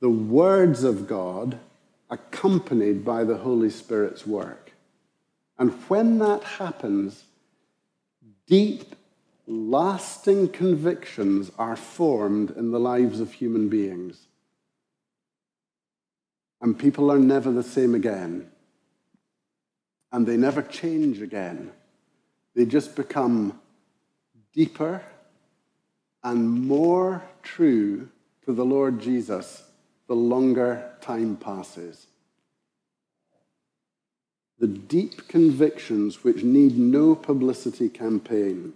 the 0.00 0.08
words 0.08 0.82
of 0.82 1.06
God 1.06 1.58
accompanied 2.08 3.04
by 3.04 3.22
the 3.22 3.36
Holy 3.36 3.68
Spirit's 3.68 4.26
work. 4.26 4.72
And 5.58 5.72
when 5.88 6.20
that 6.20 6.42
happens, 6.42 7.24
deep, 8.46 8.96
lasting 9.46 10.48
convictions 10.48 11.50
are 11.58 11.76
formed 11.76 12.50
in 12.50 12.70
the 12.72 12.80
lives 12.80 13.20
of 13.20 13.32
human 13.32 13.68
beings. 13.68 14.26
And 16.60 16.78
people 16.78 17.10
are 17.12 17.18
never 17.18 17.50
the 17.52 17.62
same 17.62 17.94
again. 17.94 18.50
And 20.10 20.26
they 20.26 20.36
never 20.36 20.62
change 20.62 21.20
again. 21.20 21.70
They 22.54 22.64
just 22.64 22.96
become 22.96 23.60
deeper 24.52 25.02
and 26.24 26.66
more 26.66 27.22
true 27.42 28.08
to 28.44 28.52
the 28.52 28.64
Lord 28.64 29.00
Jesus 29.00 29.62
the 30.08 30.16
longer 30.16 30.92
time 31.00 31.36
passes. 31.36 32.06
The 34.58 34.66
deep 34.66 35.28
convictions 35.28 36.24
which 36.24 36.42
need 36.42 36.78
no 36.78 37.14
publicity 37.14 37.88
campaign. 37.88 38.72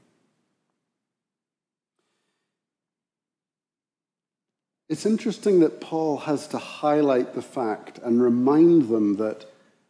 It's 4.90 5.06
interesting 5.06 5.60
that 5.60 5.80
Paul 5.80 6.18
has 6.18 6.46
to 6.48 6.58
highlight 6.58 7.34
the 7.34 7.40
fact 7.40 7.98
and 8.02 8.22
remind 8.22 8.90
them 8.90 9.16
that 9.16 9.46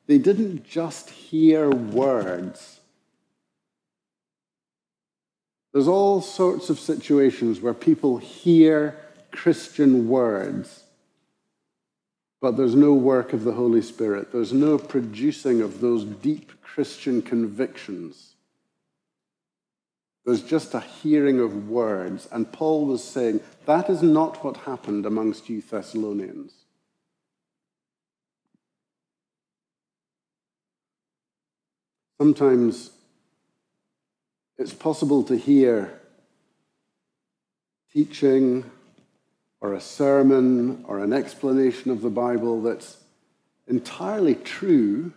they 0.06 0.18
didn't 0.18 0.64
just 0.64 1.10
hear 1.10 1.68
words. 1.68 2.78
There's 5.72 5.88
all 5.88 6.20
sorts 6.20 6.70
of 6.70 6.78
situations 6.78 7.60
where 7.60 7.74
people 7.74 8.18
hear 8.18 8.96
Christian 9.32 10.06
words 10.08 10.84
but 12.40 12.56
there's 12.56 12.74
no 12.74 12.94
work 12.94 13.32
of 13.32 13.44
the 13.44 13.52
Holy 13.52 13.82
Spirit. 13.82 14.32
There's 14.32 14.52
no 14.52 14.78
producing 14.78 15.60
of 15.60 15.80
those 15.80 16.04
deep 16.04 16.52
Christian 16.62 17.20
convictions. 17.20 18.29
There's 20.24 20.42
just 20.42 20.74
a 20.74 20.80
hearing 20.80 21.40
of 21.40 21.68
words. 21.68 22.28
And 22.30 22.52
Paul 22.52 22.86
was 22.86 23.02
saying 23.02 23.40
that 23.66 23.88
is 23.88 24.02
not 24.02 24.44
what 24.44 24.58
happened 24.58 25.06
amongst 25.06 25.48
you 25.48 25.62
Thessalonians. 25.62 26.52
Sometimes 32.18 32.90
it's 34.58 34.74
possible 34.74 35.22
to 35.24 35.36
hear 35.36 35.98
teaching 37.92 38.70
or 39.60 39.74
a 39.74 39.80
sermon 39.80 40.84
or 40.86 40.98
an 41.00 41.12
explanation 41.12 41.90
of 41.90 42.02
the 42.02 42.10
Bible 42.10 42.62
that's 42.62 42.98
entirely 43.66 44.34
true, 44.34 45.12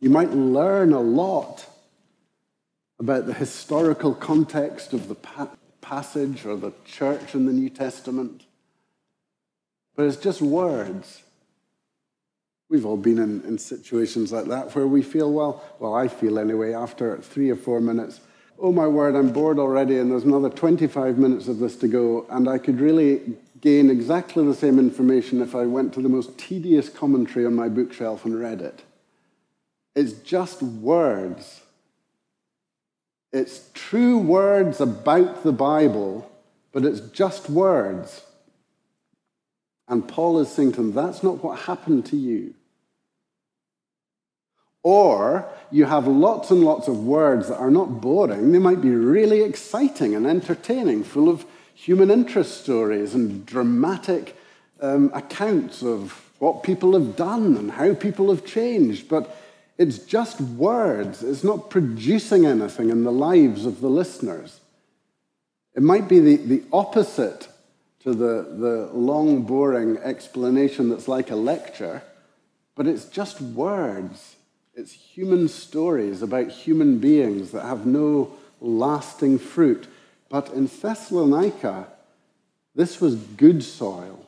you 0.00 0.10
might 0.10 0.32
learn 0.32 0.92
a 0.92 1.00
lot 1.00 1.66
about 3.04 3.26
the 3.26 3.34
historical 3.34 4.14
context 4.14 4.94
of 4.94 5.08
the 5.08 5.14
pa- 5.14 5.50
passage 5.82 6.46
or 6.46 6.56
the 6.56 6.72
church 6.86 7.34
in 7.34 7.44
the 7.44 7.52
New 7.52 7.68
Testament. 7.68 8.44
But 9.94 10.06
it's 10.06 10.16
just 10.16 10.40
words. 10.40 11.22
We've 12.70 12.86
all 12.86 12.96
been 12.96 13.18
in, 13.18 13.42
in 13.42 13.58
situations 13.58 14.32
like 14.32 14.46
that 14.46 14.74
where 14.74 14.86
we 14.86 15.02
feel, 15.02 15.30
well, 15.30 15.62
well, 15.80 15.94
I 15.94 16.08
feel 16.08 16.38
anyway, 16.38 16.72
after 16.72 17.18
three 17.18 17.50
or 17.50 17.56
four 17.56 17.78
minutes, 17.78 18.20
oh 18.58 18.72
my 18.72 18.86
word, 18.86 19.14
I'm 19.16 19.32
bored 19.32 19.58
already, 19.58 19.98
and 19.98 20.10
there's 20.10 20.24
another 20.24 20.48
25 20.48 21.18
minutes 21.18 21.46
of 21.46 21.58
this 21.58 21.76
to 21.76 21.88
go, 21.88 22.24
and 22.30 22.48
I 22.48 22.56
could 22.56 22.80
really 22.80 23.20
gain 23.60 23.90
exactly 23.90 24.46
the 24.46 24.54
same 24.54 24.78
information 24.78 25.42
if 25.42 25.54
I 25.54 25.66
went 25.66 25.92
to 25.92 26.00
the 26.00 26.08
most 26.08 26.38
tedious 26.38 26.88
commentary 26.88 27.44
on 27.44 27.54
my 27.54 27.68
bookshelf 27.68 28.24
and 28.24 28.40
read 28.40 28.62
it. 28.62 28.82
It's 29.94 30.14
just 30.14 30.62
words. 30.62 31.60
It's 33.34 33.68
true 33.74 34.18
words 34.18 34.80
about 34.80 35.42
the 35.42 35.52
Bible, 35.52 36.30
but 36.70 36.84
it's 36.84 37.00
just 37.00 37.50
words. 37.50 38.22
And 39.88 40.06
Paul 40.06 40.38
is 40.38 40.48
saying 40.48 40.72
to 40.72 40.76
them, 40.76 40.92
that's 40.92 41.24
not 41.24 41.42
what 41.42 41.58
happened 41.58 42.06
to 42.06 42.16
you. 42.16 42.54
Or 44.84 45.48
you 45.72 45.86
have 45.86 46.06
lots 46.06 46.52
and 46.52 46.62
lots 46.62 46.86
of 46.86 47.04
words 47.04 47.48
that 47.48 47.58
are 47.58 47.72
not 47.72 48.00
boring. 48.00 48.52
They 48.52 48.60
might 48.60 48.80
be 48.80 48.90
really 48.90 49.42
exciting 49.42 50.14
and 50.14 50.28
entertaining, 50.28 51.02
full 51.02 51.28
of 51.28 51.44
human 51.74 52.12
interest 52.12 52.60
stories 52.60 53.14
and 53.14 53.44
dramatic 53.44 54.38
um, 54.80 55.10
accounts 55.12 55.82
of 55.82 56.30
what 56.38 56.62
people 56.62 56.92
have 56.92 57.16
done 57.16 57.56
and 57.56 57.72
how 57.72 57.94
people 57.94 58.30
have 58.30 58.46
changed. 58.46 59.08
But 59.08 59.36
it's 59.76 59.98
just 59.98 60.40
words, 60.40 61.22
it's 61.22 61.42
not 61.42 61.70
producing 61.70 62.46
anything 62.46 62.90
in 62.90 63.04
the 63.04 63.12
lives 63.12 63.66
of 63.66 63.80
the 63.80 63.88
listeners. 63.88 64.60
It 65.74 65.82
might 65.82 66.08
be 66.08 66.20
the, 66.20 66.36
the 66.36 66.62
opposite 66.72 67.48
to 68.00 68.14
the, 68.14 68.46
the 68.56 68.90
long, 68.92 69.42
boring 69.42 69.96
explanation 69.98 70.90
that's 70.90 71.08
like 71.08 71.30
a 71.30 71.36
lecture, 71.36 72.02
but 72.76 72.86
it's 72.86 73.06
just 73.06 73.40
words. 73.40 74.36
It's 74.74 74.92
human 74.92 75.48
stories 75.48 76.22
about 76.22 76.50
human 76.50 76.98
beings 76.98 77.50
that 77.52 77.64
have 77.64 77.86
no 77.86 78.32
lasting 78.60 79.38
fruit. 79.38 79.86
But 80.28 80.52
in 80.52 80.66
Thessalonica, 80.66 81.88
this 82.74 83.00
was 83.00 83.16
good 83.16 83.62
soil 83.62 84.24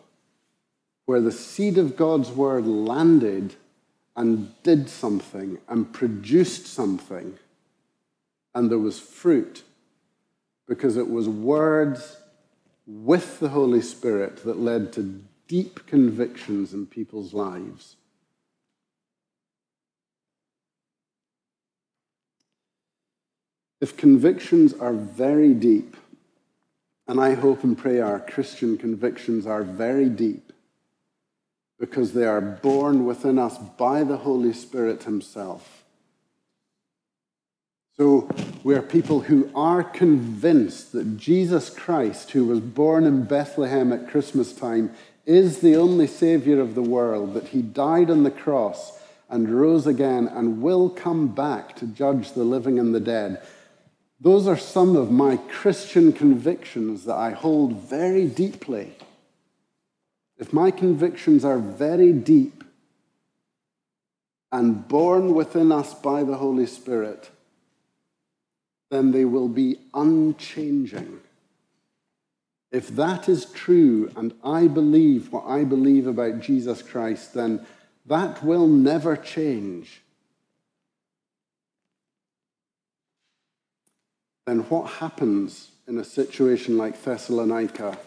where 1.05 1.21
the 1.21 1.33
seed 1.33 1.79
of 1.79 1.97
God's 1.97 2.31
word 2.31 2.67
landed 2.67 3.55
and 4.17 4.51
did 4.63 4.89
something 4.89 5.59
and 5.69 5.93
produced 5.93 6.67
something. 6.67 7.39
And 8.55 8.71
there 8.71 8.79
was 8.79 8.99
fruit 8.99 9.63
because 10.67 10.97
it 10.97 11.11
was 11.11 11.29
words 11.29 12.17
with 12.87 13.39
the 13.41 13.51
Holy 13.51 13.83
Spirit 13.83 14.45
that 14.45 14.59
led 14.59 14.93
to 14.95 15.23
deep 15.49 15.87
convictions 15.87 16.73
in 16.73 16.87
people's 16.87 17.35
lives. 17.35 17.97
If 23.81 23.97
convictions 23.97 24.73
are 24.73 24.95
very 24.95 25.53
deep, 25.53 25.97
and 27.07 27.21
I 27.21 27.35
hope 27.35 27.63
and 27.63 27.77
pray 27.77 28.01
our 28.01 28.19
Christian 28.19 28.79
convictions 28.79 29.47
are 29.47 29.63
very 29.63 30.09
deep, 30.09 30.46
because 31.79 32.13
they 32.13 32.25
are 32.25 32.41
born 32.41 33.05
within 33.05 33.39
us 33.39 33.59
by 33.59 34.03
the 34.03 34.19
Holy 34.19 34.53
Spirit 34.53 35.03
Himself. 35.03 35.85
So 37.97 38.29
we 38.63 38.75
are 38.75 38.83
people 38.83 39.21
who 39.21 39.51
are 39.55 39.83
convinced 39.83 40.93
that 40.93 41.17
Jesus 41.17 41.71
Christ, 41.71 42.33
who 42.33 42.45
was 42.45 42.61
born 42.61 43.05
in 43.05 43.25
Bethlehem 43.25 43.93
at 43.93 44.11
Christmas 44.11 44.53
time, 44.53 44.93
is 45.25 45.61
the 45.61 45.77
only 45.77 46.07
Savior 46.07 46.61
of 46.61 46.75
the 46.75 46.83
world, 46.83 47.35
that 47.35 47.49
He 47.49 47.63
died 47.63 48.11
on 48.11 48.23
the 48.23 48.31
cross 48.31 49.01
and 49.29 49.49
rose 49.49 49.87
again 49.87 50.29
and 50.29 50.63
will 50.63 50.89
come 50.89 51.29
back 51.29 51.75
to 51.77 51.87
judge 51.87 52.33
the 52.33 52.45
living 52.45 52.79
and 52.79 52.95
the 52.95 53.01
dead. 53.01 53.43
Those 54.21 54.47
are 54.47 54.57
some 54.57 54.95
of 54.95 55.11
my 55.11 55.37
Christian 55.37 56.13
convictions 56.13 57.05
that 57.05 57.17
I 57.17 57.31
hold 57.31 57.83
very 57.89 58.27
deeply. 58.27 58.95
If 60.39 60.53
my 60.53 60.71
convictions 60.71 61.45
are 61.45 61.59
very 61.59 62.13
deep 62.13 62.65
and 64.53 64.87
born 64.87 65.35
within 65.35 65.73
us 65.73 65.95
by 65.95 66.23
the 66.23 66.37
Holy 66.37 66.67
Spirit, 66.67 67.31
then 68.91 69.13
they 69.13 69.25
will 69.25 69.49
be 69.49 69.79
unchanging. 69.95 71.21
If 72.71 72.89
that 72.89 73.29
is 73.29 73.47
true 73.47 74.13
and 74.17 74.35
I 74.45 74.69
believe 74.69 75.33
what 75.33 75.47
I 75.47 75.65
believe 75.65 76.07
about 76.07 76.41
Jesus 76.41 76.83
Christ, 76.83 77.35
then 77.35 77.67
that 78.07 78.45
will 78.45 78.67
never 78.67 79.17
change. 79.17 80.03
then 84.47 84.61
what 84.69 84.93
happens 84.93 85.73
in 85.89 85.99
a 85.99 86.05
situation 86.05 86.79
like 86.79 87.03
Thessalonica 87.03 87.99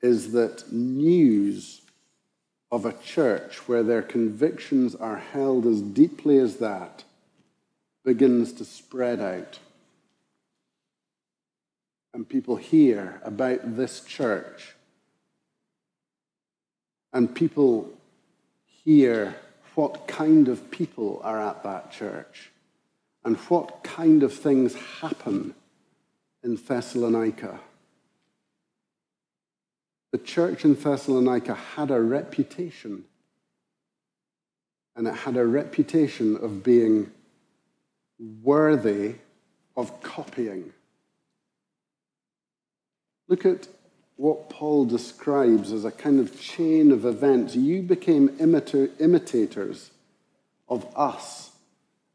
is 0.00 0.32
that 0.32 0.72
news 0.72 1.82
of 2.70 2.84
a 2.84 2.92
church 2.92 3.68
where 3.68 3.82
their 3.82 4.02
convictions 4.02 4.94
are 4.94 5.18
held 5.18 5.66
as 5.66 5.80
deeply 5.80 6.38
as 6.38 6.56
that 6.56 7.04
begins 8.04 8.52
to 8.54 8.64
spread 8.64 9.20
out. 9.20 9.58
And 12.14 12.28
people 12.28 12.56
hear 12.56 13.20
about 13.24 13.76
this 13.76 14.00
church. 14.00 14.74
And 17.12 17.34
people 17.34 17.90
hear 18.64 19.34
what 19.74 20.06
kind 20.06 20.48
of 20.48 20.70
people 20.70 21.20
are 21.22 21.40
at 21.40 21.62
that 21.62 21.92
church 21.92 22.50
and 23.24 23.36
what 23.36 23.82
kind 23.82 24.22
of 24.22 24.32
things 24.32 24.74
happen 24.74 25.54
in 26.42 26.56
Thessalonica. 26.56 27.60
The 30.10 30.18
church 30.18 30.64
in 30.64 30.74
Thessalonica 30.74 31.54
had 31.54 31.90
a 31.90 32.00
reputation, 32.00 33.04
and 34.96 35.06
it 35.06 35.14
had 35.14 35.36
a 35.36 35.46
reputation 35.46 36.36
of 36.36 36.62
being 36.62 37.10
worthy 38.42 39.16
of 39.76 40.02
copying. 40.02 40.72
Look 43.28 43.44
at 43.44 43.68
what 44.16 44.48
Paul 44.48 44.86
describes 44.86 45.72
as 45.72 45.84
a 45.84 45.92
kind 45.92 46.18
of 46.18 46.40
chain 46.40 46.90
of 46.90 47.04
events. 47.04 47.54
You 47.54 47.82
became 47.82 48.30
imita- 48.30 48.98
imitators 49.00 49.90
of 50.68 50.86
us 50.96 51.52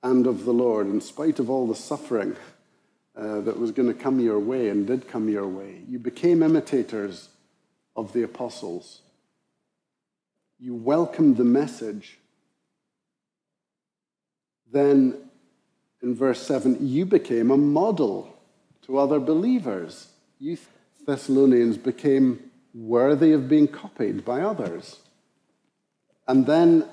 and 0.01 0.27
of 0.27 0.43
the 0.43 0.51
Lord, 0.51 0.88
in 0.88 0.99
spite 0.99 1.39
of 1.39 1.49
all 1.49 1.67
the 1.67 1.75
suffering 1.75 2.36
uh, 3.15 3.41
that 3.41 3.58
was 3.58 3.71
going 3.71 3.88
to 3.88 3.93
come 3.93 4.19
your 4.19 4.39
way 4.39 4.69
and 4.69 4.86
did 4.86 5.08
come 5.08 5.29
your 5.29 5.47
way. 5.47 5.82
You 5.88 5.99
became 5.99 6.43
imitators 6.43 7.29
of 7.95 8.13
the 8.13 8.23
apostles. 8.23 9.01
You 10.60 10.75
welcomed 10.75 11.38
the 11.38 11.43
message. 11.43 12.17
Then, 14.71 15.29
in 16.01 16.15
verse 16.15 16.41
7, 16.41 16.77
you 16.82 17.06
became 17.06 17.51
a 17.51 17.58
model 17.58 18.36
to 18.84 18.97
other 18.97 19.19
believers. 19.19 20.08
You 20.39 20.58
Thessalonians 21.06 21.77
became 21.77 22.51
worthy 22.73 23.34
of 23.34 23.49
being 23.49 23.67
copied 23.67 24.23
by 24.23 24.41
others. 24.41 24.99
And 26.27 26.45
then 26.45 26.88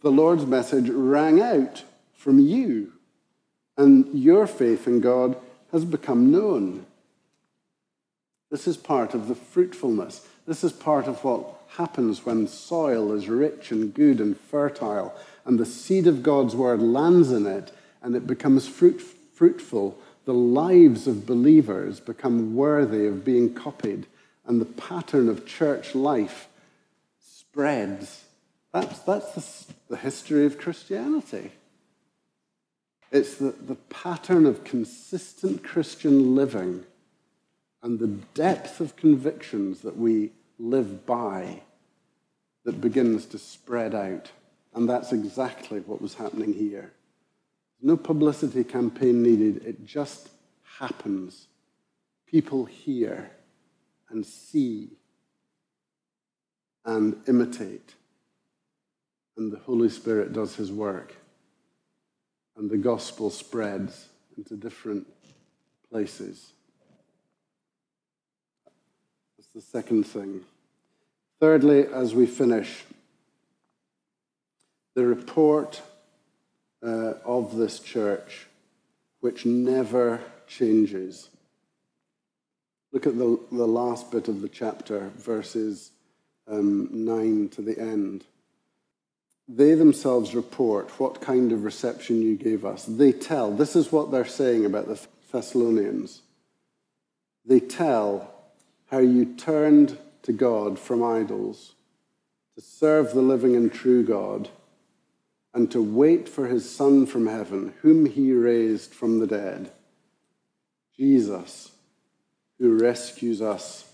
the 0.00 0.10
Lord's 0.10 0.46
message 0.46 0.88
rang 0.88 1.40
out 1.40 1.84
from 2.14 2.38
you, 2.38 2.92
and 3.76 4.18
your 4.18 4.46
faith 4.46 4.86
in 4.86 5.00
God 5.00 5.36
has 5.70 5.84
become 5.84 6.30
known. 6.30 6.86
This 8.50 8.66
is 8.66 8.76
part 8.76 9.14
of 9.14 9.28
the 9.28 9.34
fruitfulness. 9.34 10.26
This 10.46 10.64
is 10.64 10.72
part 10.72 11.06
of 11.06 11.22
what 11.24 11.60
happens 11.76 12.26
when 12.26 12.46
soil 12.46 13.12
is 13.12 13.28
rich 13.28 13.70
and 13.70 13.94
good 13.94 14.20
and 14.20 14.36
fertile, 14.36 15.14
and 15.44 15.58
the 15.58 15.66
seed 15.66 16.06
of 16.06 16.22
God's 16.22 16.54
word 16.54 16.80
lands 16.80 17.30
in 17.30 17.46
it, 17.46 17.72
and 18.02 18.14
it 18.16 18.26
becomes 18.26 18.66
fruit, 18.66 19.00
fruitful 19.00 19.98
the 20.24 20.34
lives 20.34 21.06
of 21.06 21.26
believers 21.26 21.98
become 21.98 22.54
worthy 22.54 23.06
of 23.06 23.24
being 23.24 23.54
copied, 23.54 24.06
and 24.46 24.60
the 24.60 24.66
pattern 24.66 25.28
of 25.28 25.46
church 25.46 25.94
life 25.94 26.48
spreads. 27.20 28.24
That's, 28.72 29.00
that's 29.00 29.32
the, 29.32 29.74
the 29.90 29.96
history 29.96 30.46
of 30.46 30.58
Christianity. 30.58 31.52
It's 33.10 33.34
the, 33.34 33.50
the 33.50 33.74
pattern 33.74 34.46
of 34.46 34.64
consistent 34.64 35.62
Christian 35.62 36.34
living 36.34 36.84
and 37.82 37.98
the 37.98 38.08
depth 38.34 38.80
of 38.80 38.96
convictions 38.96 39.80
that 39.80 39.96
we 39.96 40.30
live 40.58 41.04
by 41.04 41.62
that 42.64 42.80
begins 42.80 43.26
to 43.26 43.38
spread 43.38 43.94
out. 43.94 44.30
And 44.74 44.88
that's 44.88 45.12
exactly 45.12 45.80
what 45.80 46.00
was 46.00 46.14
happening 46.14 46.54
here. 46.54 46.92
No 47.80 47.96
publicity 47.96 48.62
campaign 48.62 49.22
needed. 49.22 49.66
It 49.66 49.84
just 49.84 50.28
happens. 50.78 51.48
People 52.26 52.64
hear 52.64 53.30
and 54.08 54.24
see 54.24 54.90
and 56.84 57.16
imitate. 57.26 57.94
And 59.36 59.52
the 59.52 59.58
Holy 59.58 59.88
Spirit 59.88 60.32
does 60.32 60.54
his 60.54 60.70
work. 60.70 61.14
And 62.56 62.70
the 62.70 62.76
gospel 62.76 63.30
spreads 63.30 64.08
into 64.36 64.54
different 64.54 65.06
places. 65.90 66.52
The 69.54 69.60
second 69.60 70.04
thing. 70.04 70.42
Thirdly, 71.38 71.86
as 71.86 72.14
we 72.14 72.24
finish, 72.24 72.84
the 74.94 75.04
report 75.04 75.82
uh, 76.82 77.14
of 77.24 77.56
this 77.56 77.78
church, 77.78 78.46
which 79.20 79.44
never 79.44 80.20
changes. 80.46 81.28
Look 82.92 83.06
at 83.06 83.18
the, 83.18 83.38
the 83.50 83.66
last 83.66 84.10
bit 84.10 84.28
of 84.28 84.40
the 84.40 84.48
chapter, 84.48 85.10
verses 85.16 85.90
um, 86.48 86.88
9 86.90 87.48
to 87.50 87.62
the 87.62 87.78
end. 87.78 88.24
They 89.48 89.74
themselves 89.74 90.34
report 90.34 90.98
what 90.98 91.20
kind 91.20 91.52
of 91.52 91.64
reception 91.64 92.22
you 92.22 92.36
gave 92.36 92.64
us. 92.64 92.84
They 92.84 93.12
tell, 93.12 93.50
this 93.50 93.76
is 93.76 93.92
what 93.92 94.10
they're 94.10 94.24
saying 94.24 94.64
about 94.64 94.88
the 94.88 95.00
Thessalonians. 95.30 96.22
They 97.44 97.60
tell 97.60 98.31
how 98.92 98.98
you 98.98 99.24
turned 99.24 99.96
to 100.22 100.34
God 100.34 100.78
from 100.78 101.02
idols 101.02 101.72
to 102.54 102.60
serve 102.60 103.14
the 103.14 103.22
living 103.22 103.56
and 103.56 103.72
true 103.72 104.04
God 104.04 104.50
and 105.54 105.70
to 105.70 105.82
wait 105.82 106.28
for 106.28 106.46
his 106.46 106.70
Son 106.70 107.06
from 107.06 107.26
heaven, 107.26 107.72
whom 107.80 108.04
he 108.04 108.34
raised 108.34 108.92
from 108.92 109.18
the 109.18 109.26
dead, 109.26 109.72
Jesus, 110.94 111.72
who 112.58 112.78
rescues 112.78 113.40
us 113.40 113.90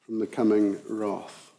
from 0.00 0.18
the 0.18 0.26
coming 0.26 0.78
wrath. 0.88 1.52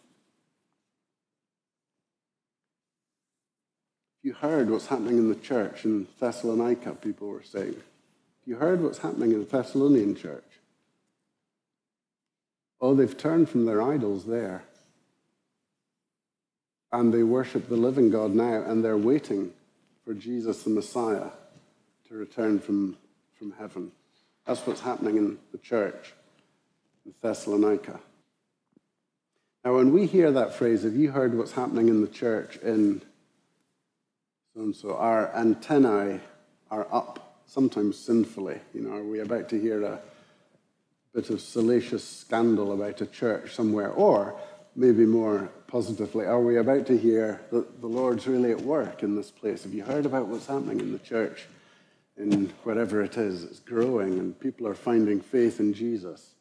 You 4.24 4.34
heard 4.34 4.72
what's 4.72 4.88
happening 4.88 5.20
in 5.20 5.30
the 5.30 5.36
church 5.36 5.86
in 5.86 6.08
Thessalonica, 6.20 6.96
people 6.96 7.28
were 7.28 7.44
saying. 7.44 7.76
You 8.48 8.56
heard 8.56 8.82
what's 8.82 8.98
happening 8.98 9.34
in 9.34 9.40
the 9.40 9.46
Thessalonian 9.46 10.16
church. 10.16 10.44
Oh, 12.82 12.96
they've 12.96 13.18
turned 13.18 13.48
from 13.48 13.66
their 13.66 13.82
idols 13.82 14.26
there 14.26 14.64
and 16.92 17.14
they 17.14 17.24
worship 17.24 17.70
the 17.70 17.78
living 17.78 18.10
God 18.10 18.34
now, 18.34 18.64
and 18.64 18.84
they're 18.84 18.98
waiting 18.98 19.54
for 20.04 20.14
Jesus 20.14 20.64
the 20.64 20.70
Messiah 20.70 21.30
to 22.08 22.16
return 22.16 22.60
from, 22.60 22.98
from 23.38 23.54
heaven. 23.58 23.92
That's 24.46 24.66
what's 24.68 24.82
happening 24.82 25.18
in 25.18 25.38
the 25.52 25.58
church 25.58 26.14
in 27.06 27.14
Thessalonica. 27.22 28.00
Now, 29.64 29.76
when 29.76 29.94
we 29.94 30.06
hear 30.06 30.32
that 30.32 30.56
phrase, 30.56 30.84
have 30.84 30.96
you 30.96 31.12
heard 31.12 31.38
what's 31.38 31.52
happening 31.52 31.88
in 31.88 32.02
the 32.02 32.08
church 32.08 32.58
in 32.58 33.02
so 34.54 34.62
and 34.62 34.76
so? 34.76 34.96
Our 34.96 35.34
antennae 35.36 36.20
are 36.72 36.88
up, 36.92 37.42
sometimes 37.46 37.98
sinfully. 37.98 38.60
You 38.74 38.82
know, 38.82 38.96
are 38.96 39.04
we 39.04 39.20
about 39.20 39.50
to 39.50 39.62
hear 39.62 39.84
a 39.84 40.02
bit 41.14 41.30
of 41.30 41.42
salacious 41.42 42.08
scandal 42.08 42.74
about 42.74 43.02
a 43.02 43.06
church 43.06 43.54
somewhere? 43.54 43.90
Or 43.92 44.40
maybe 44.76 45.06
more 45.06 45.50
positively, 45.68 46.26
are 46.26 46.40
we 46.40 46.58
about 46.58 46.86
to 46.88 46.98
hear 46.98 47.42
that 47.52 47.82
the 47.82 47.88
Lord's 47.88 48.28
really 48.28 48.52
at 48.52 48.62
work 48.62 49.04
in 49.04 49.16
this 49.16 49.32
place? 49.32 49.64
Have 49.64 49.74
you 49.74 49.84
heard 49.84 50.06
about 50.06 50.28
what's 50.28 50.48
happening 50.48 50.80
in 50.80 50.92
the 50.92 51.00
church, 51.00 51.46
in 52.18 52.54
whatever 52.64 53.02
it 53.02 53.18
is? 53.18 53.44
It's 53.44 53.60
growing 53.60 54.20
and 54.20 54.40
people 54.40 54.68
are 54.68 54.76
finding 54.76 55.20
faith 55.20 55.60
in 55.60 55.74
Jesus. 55.74 56.32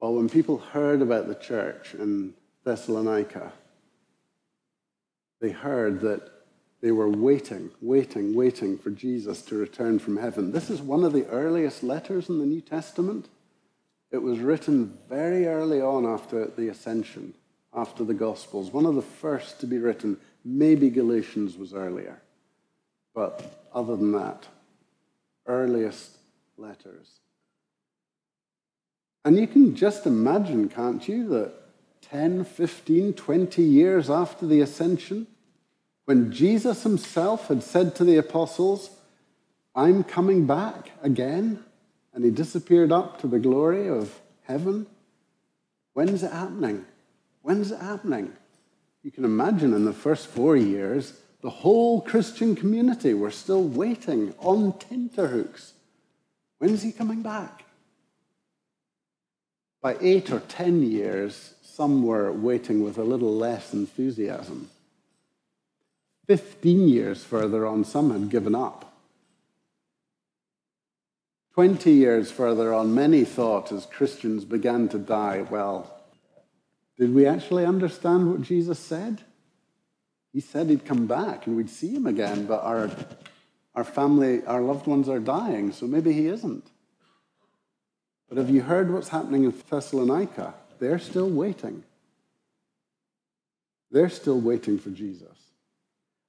Well, 0.00 0.14
when 0.14 0.28
people 0.28 0.58
heard 0.58 1.02
about 1.02 1.28
the 1.28 1.34
church 1.34 1.94
in 1.94 2.34
Thessalonica, 2.64 3.52
they 5.40 5.50
heard 5.50 6.00
that 6.00 6.30
they 6.84 6.92
were 6.92 7.08
waiting, 7.08 7.70
waiting, 7.80 8.34
waiting 8.34 8.76
for 8.76 8.90
Jesus 8.90 9.40
to 9.40 9.56
return 9.56 9.98
from 9.98 10.18
heaven. 10.18 10.52
This 10.52 10.68
is 10.68 10.82
one 10.82 11.02
of 11.02 11.14
the 11.14 11.26
earliest 11.28 11.82
letters 11.82 12.28
in 12.28 12.38
the 12.38 12.44
New 12.44 12.60
Testament. 12.60 13.26
It 14.10 14.18
was 14.18 14.38
written 14.38 14.98
very 15.08 15.46
early 15.46 15.80
on 15.80 16.04
after 16.04 16.44
the 16.44 16.68
ascension, 16.68 17.32
after 17.72 18.04
the 18.04 18.12
Gospels, 18.12 18.70
one 18.70 18.84
of 18.84 18.96
the 18.96 19.00
first 19.00 19.60
to 19.60 19.66
be 19.66 19.78
written. 19.78 20.18
Maybe 20.44 20.90
Galatians 20.90 21.56
was 21.56 21.72
earlier. 21.72 22.20
But 23.14 23.66
other 23.72 23.96
than 23.96 24.12
that, 24.12 24.46
earliest 25.46 26.10
letters. 26.58 27.08
And 29.24 29.38
you 29.38 29.46
can 29.46 29.74
just 29.74 30.04
imagine, 30.04 30.68
can't 30.68 31.08
you, 31.08 31.28
that 31.28 31.54
10, 32.02 32.44
15, 32.44 33.14
20 33.14 33.62
years 33.62 34.10
after 34.10 34.44
the 34.46 34.60
ascension, 34.60 35.28
when 36.04 36.32
Jesus 36.32 36.82
himself 36.82 37.48
had 37.48 37.62
said 37.62 37.94
to 37.96 38.04
the 38.04 38.16
apostles, 38.16 38.90
I'm 39.74 40.04
coming 40.04 40.46
back 40.46 40.90
again? 41.02 41.64
And 42.12 42.24
he 42.24 42.30
disappeared 42.30 42.92
up 42.92 43.20
to 43.20 43.26
the 43.26 43.40
glory 43.40 43.88
of 43.88 44.20
heaven? 44.42 44.86
When's 45.94 46.22
it 46.22 46.32
happening? 46.32 46.84
When's 47.42 47.72
it 47.72 47.80
happening? 47.80 48.32
You 49.02 49.10
can 49.10 49.24
imagine 49.24 49.74
in 49.74 49.84
the 49.84 49.92
first 49.92 50.28
four 50.28 50.56
years, 50.56 51.14
the 51.42 51.50
whole 51.50 52.00
Christian 52.00 52.56
community 52.56 53.12
were 53.12 53.30
still 53.30 53.62
waiting 53.62 54.34
on 54.38 54.78
tenterhooks. 54.78 55.74
When's 56.58 56.82
he 56.82 56.92
coming 56.92 57.22
back? 57.22 57.64
By 59.82 59.96
eight 60.00 60.30
or 60.30 60.40
ten 60.40 60.82
years, 60.82 61.54
some 61.60 62.02
were 62.02 62.32
waiting 62.32 62.82
with 62.82 62.96
a 62.96 63.04
little 63.04 63.36
less 63.36 63.74
enthusiasm. 63.74 64.70
Fifteen 66.26 66.88
years 66.88 67.22
further 67.22 67.66
on, 67.66 67.84
some 67.84 68.10
had 68.10 68.30
given 68.30 68.54
up. 68.54 68.92
Twenty 71.52 71.92
years 71.92 72.30
further 72.30 72.72
on, 72.74 72.94
many 72.94 73.24
thought 73.24 73.70
as 73.70 73.86
Christians 73.86 74.44
began 74.44 74.88
to 74.88 74.98
die, 74.98 75.46
well, 75.50 75.90
did 76.98 77.14
we 77.14 77.26
actually 77.26 77.64
understand 77.64 78.30
what 78.30 78.42
Jesus 78.42 78.78
said? 78.78 79.22
He 80.32 80.40
said 80.40 80.68
he'd 80.68 80.84
come 80.84 81.06
back 81.06 81.46
and 81.46 81.56
we'd 81.56 81.70
see 81.70 81.94
him 81.94 82.06
again, 82.06 82.46
but 82.46 82.62
our, 82.62 82.90
our 83.74 83.84
family, 83.84 84.44
our 84.46 84.60
loved 84.60 84.86
ones 84.86 85.08
are 85.08 85.20
dying, 85.20 85.70
so 85.70 85.86
maybe 85.86 86.12
he 86.12 86.26
isn't. 86.26 86.66
But 88.28 88.38
have 88.38 88.50
you 88.50 88.62
heard 88.62 88.92
what's 88.92 89.10
happening 89.10 89.44
in 89.44 89.54
Thessalonica? 89.70 90.54
They're 90.80 90.98
still 90.98 91.28
waiting. 91.28 91.84
They're 93.92 94.08
still 94.08 94.40
waiting 94.40 94.78
for 94.78 94.90
Jesus. 94.90 95.43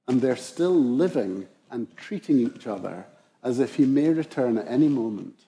And 0.08 0.22
they're 0.22 0.36
still 0.36 0.76
living 0.76 1.48
and 1.72 1.96
treating 1.98 2.40
each 2.40 2.68
other 2.68 3.06
as 3.44 3.60
if 3.60 3.76
he 3.76 3.86
may 3.86 4.10
return 4.10 4.58
at 4.58 4.68
any 4.68 4.88
moment 4.88 5.46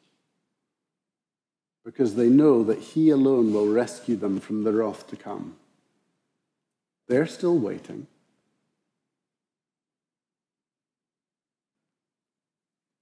because 1.88 2.16
they 2.16 2.28
know 2.28 2.66
that 2.66 2.80
He 2.80 3.12
alone 3.12 3.54
will 3.54 3.72
rescue 3.72 4.18
them 4.18 4.42
from 4.42 4.66
the 4.66 4.74
wrath 4.74 5.08
to 5.08 5.16
come. 5.16 5.56
They're 7.08 7.26
still 7.26 7.58
waiting. 7.58 8.08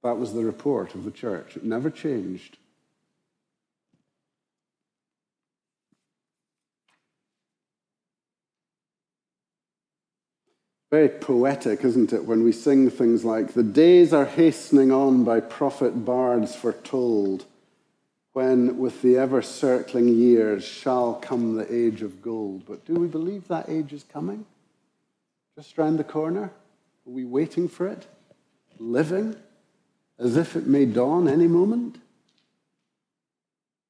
That 0.03 0.19
was 0.19 0.33
the 0.33 0.45
report 0.45 0.93
of 0.93 1.03
the 1.03 1.09
church. 1.09 1.57
It 1.57 1.63
never 1.63 1.89
changed. 1.89 2.59
Very 10.95 11.09
poetic, 11.09 11.83
isn't 11.83 12.13
it, 12.13 12.23
when 12.23 12.45
we 12.45 12.53
sing 12.53 12.89
things 12.89 13.25
like, 13.25 13.51
The 13.51 13.63
days 13.63 14.13
are 14.13 14.23
hastening 14.23 14.93
on 14.93 15.25
by 15.25 15.41
prophet 15.41 16.05
bards 16.05 16.55
foretold 16.55 17.43
when 18.31 18.77
with 18.77 19.01
the 19.01 19.17
ever 19.17 19.41
circling 19.41 20.07
years 20.07 20.63
shall 20.63 21.15
come 21.15 21.55
the 21.55 21.69
age 21.69 22.01
of 22.01 22.21
gold. 22.21 22.63
But 22.65 22.85
do 22.85 22.93
we 22.93 23.07
believe 23.07 23.49
that 23.49 23.67
age 23.67 23.91
is 23.91 24.03
coming? 24.03 24.45
Just 25.57 25.77
round 25.77 25.99
the 25.99 26.05
corner? 26.05 26.43
Are 26.43 27.11
we 27.11 27.25
waiting 27.25 27.67
for 27.67 27.87
it? 27.87 28.07
Living 28.79 29.35
as 30.17 30.37
if 30.37 30.55
it 30.55 30.65
may 30.65 30.85
dawn 30.85 31.27
any 31.27 31.47
moment? 31.47 31.97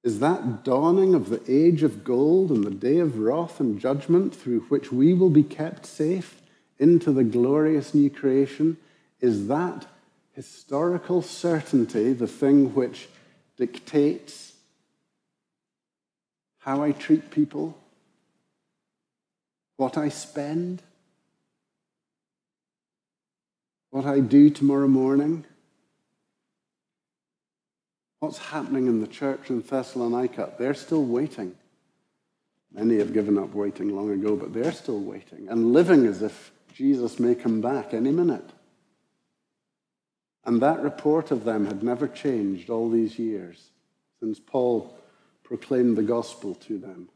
Is 0.04 0.22
that 0.22 0.64
dawning 0.64 1.14
of 1.14 1.30
the 1.30 1.44
age 1.48 1.84
of 1.84 2.04
gold 2.04 2.50
and 2.50 2.64
the 2.64 2.72
day 2.72 2.98
of 2.98 3.20
wrath 3.20 3.60
and 3.60 3.80
judgment 3.80 4.34
through 4.34 4.62
which 4.62 4.92
we 4.92 5.14
will 5.14 5.30
be 5.30 5.44
kept 5.44 5.86
safe 5.86 6.42
into 6.80 7.12
the 7.12 7.24
glorious 7.24 7.94
new 7.94 8.10
creation? 8.10 8.78
Is 9.22 9.48
that 9.48 9.88
historical 10.34 11.22
certainty 11.22 12.14
the 12.14 12.28
thing 12.28 12.74
which 12.76 13.08
dictates 13.58 14.54
how 16.60 16.82
I 16.82 16.92
treat 16.92 17.32
people, 17.32 17.78
what 19.78 19.98
I 19.98 20.10
spend, 20.10 20.82
what 23.92 24.06
I 24.06 24.20
do 24.20 24.50
tomorrow 24.50 24.88
morning, 24.88 25.46
what's 28.20 28.40
happening 28.40 28.88
in 28.88 29.00
the 29.00 29.08
church 29.08 29.50
in 29.50 29.62
Thessalonica. 29.62 30.54
They're 30.58 30.74
still 30.74 31.06
waiting. 31.06 31.56
Many 32.74 32.98
have 32.98 33.14
given 33.14 33.38
up 33.38 33.54
waiting 33.54 33.96
long 33.96 34.12
ago, 34.12 34.36
but 34.36 34.54
they're 34.54 34.72
still 34.72 35.00
waiting 35.00 35.48
and 35.48 35.72
living 35.72 36.06
as 36.08 36.22
if 36.22 36.52
Jesus 36.76 37.20
may 37.20 37.36
come 37.36 37.62
back 37.62 37.94
any 37.94 38.12
minute. 38.12 38.50
And 40.44 40.62
that 40.62 40.84
report 40.84 41.32
of 41.32 41.46
them 41.46 41.66
had 41.66 41.82
never 41.82 42.08
changed 42.08 42.70
all 42.70 42.90
these 42.90 43.18
years 43.18 43.70
since 44.20 44.40
Paul 44.40 44.96
proclaimed 45.44 45.98
the 45.98 46.04
gospel 46.04 46.54
to 46.56 46.78
them. 46.78 47.08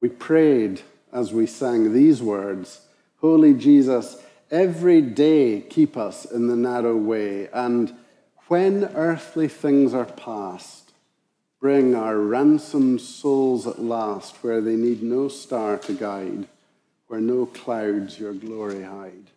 We 0.00 0.10
prayed 0.10 0.82
as 1.12 1.32
we 1.32 1.46
sang 1.46 1.92
these 1.92 2.22
words 2.22 2.80
Holy 3.20 3.54
Jesus, 3.54 4.22
every 4.50 5.00
day 5.00 5.62
keep 5.62 5.96
us 5.96 6.24
in 6.24 6.46
the 6.46 6.56
narrow 6.56 6.96
way, 6.96 7.48
and 7.52 7.92
when 8.48 8.84
earthly 8.94 9.48
things 9.48 9.94
are 9.94 10.04
past, 10.04 10.83
bring 11.64 11.94
our 11.94 12.18
ransomed 12.18 13.00
souls 13.00 13.66
at 13.66 13.78
last 13.80 14.36
where 14.44 14.60
they 14.60 14.76
need 14.76 15.02
no 15.02 15.28
star 15.28 15.78
to 15.78 15.94
guide 15.94 16.46
where 17.06 17.20
no 17.20 17.46
clouds 17.46 18.18
your 18.18 18.34
glory 18.34 18.82
hide. 18.82 19.30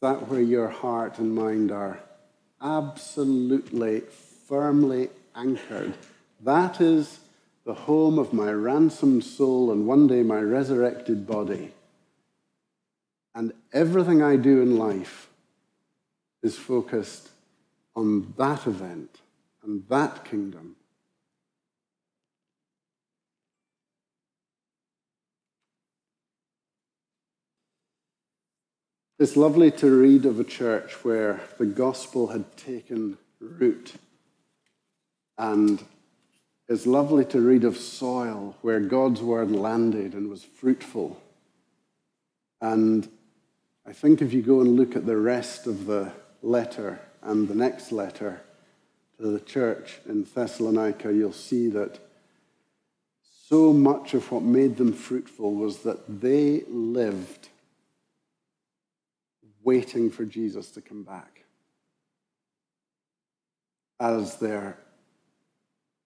That 0.00 0.28
where 0.28 0.40
your 0.40 0.68
heart 0.68 1.18
and 1.18 1.34
mind 1.34 1.72
are 1.72 1.98
absolutely, 2.62 4.02
firmly 4.46 5.08
anchored. 5.34 5.94
That 6.44 6.80
is 6.80 7.18
the 7.64 7.74
home 7.74 8.16
of 8.16 8.32
my 8.32 8.52
ransomed 8.52 9.24
soul 9.24 9.72
and 9.72 9.88
one 9.88 10.06
day 10.06 10.22
my 10.22 10.38
resurrected 10.38 11.26
body. 11.26 11.72
And 13.34 13.52
everything 13.72 14.22
I 14.22 14.36
do 14.36 14.62
in 14.62 14.78
life 14.78 15.28
is 16.40 16.56
focused 16.56 17.30
on 17.96 18.32
that 18.38 18.68
event 18.68 19.16
and 19.64 19.82
that 19.88 20.24
kingdom. 20.24 20.76
It's 29.20 29.36
lovely 29.36 29.70
to 29.72 29.90
read 29.90 30.24
of 30.24 30.40
a 30.40 30.44
church 30.44 31.04
where 31.04 31.42
the 31.58 31.66
gospel 31.66 32.28
had 32.28 32.56
taken 32.56 33.18
root. 33.38 33.92
And 35.36 35.84
it's 36.70 36.86
lovely 36.86 37.26
to 37.26 37.38
read 37.42 37.64
of 37.64 37.76
soil 37.76 38.56
where 38.62 38.80
God's 38.80 39.20
word 39.20 39.50
landed 39.50 40.14
and 40.14 40.30
was 40.30 40.42
fruitful. 40.42 41.20
And 42.62 43.10
I 43.86 43.92
think 43.92 44.22
if 44.22 44.32
you 44.32 44.40
go 44.40 44.62
and 44.62 44.76
look 44.76 44.96
at 44.96 45.04
the 45.04 45.18
rest 45.18 45.66
of 45.66 45.84
the 45.84 46.12
letter 46.40 46.98
and 47.20 47.46
the 47.46 47.54
next 47.54 47.92
letter 47.92 48.40
to 49.18 49.26
the 49.26 49.40
church 49.40 49.98
in 50.08 50.24
Thessalonica, 50.24 51.12
you'll 51.12 51.34
see 51.34 51.68
that 51.68 51.98
so 53.50 53.74
much 53.74 54.14
of 54.14 54.32
what 54.32 54.44
made 54.44 54.78
them 54.78 54.94
fruitful 54.94 55.52
was 55.52 55.80
that 55.80 56.22
they 56.22 56.62
lived 56.70 57.50
waiting 59.62 60.10
for 60.10 60.24
Jesus 60.24 60.70
to 60.72 60.80
come 60.80 61.02
back 61.02 61.44
as 63.98 64.36
their 64.36 64.78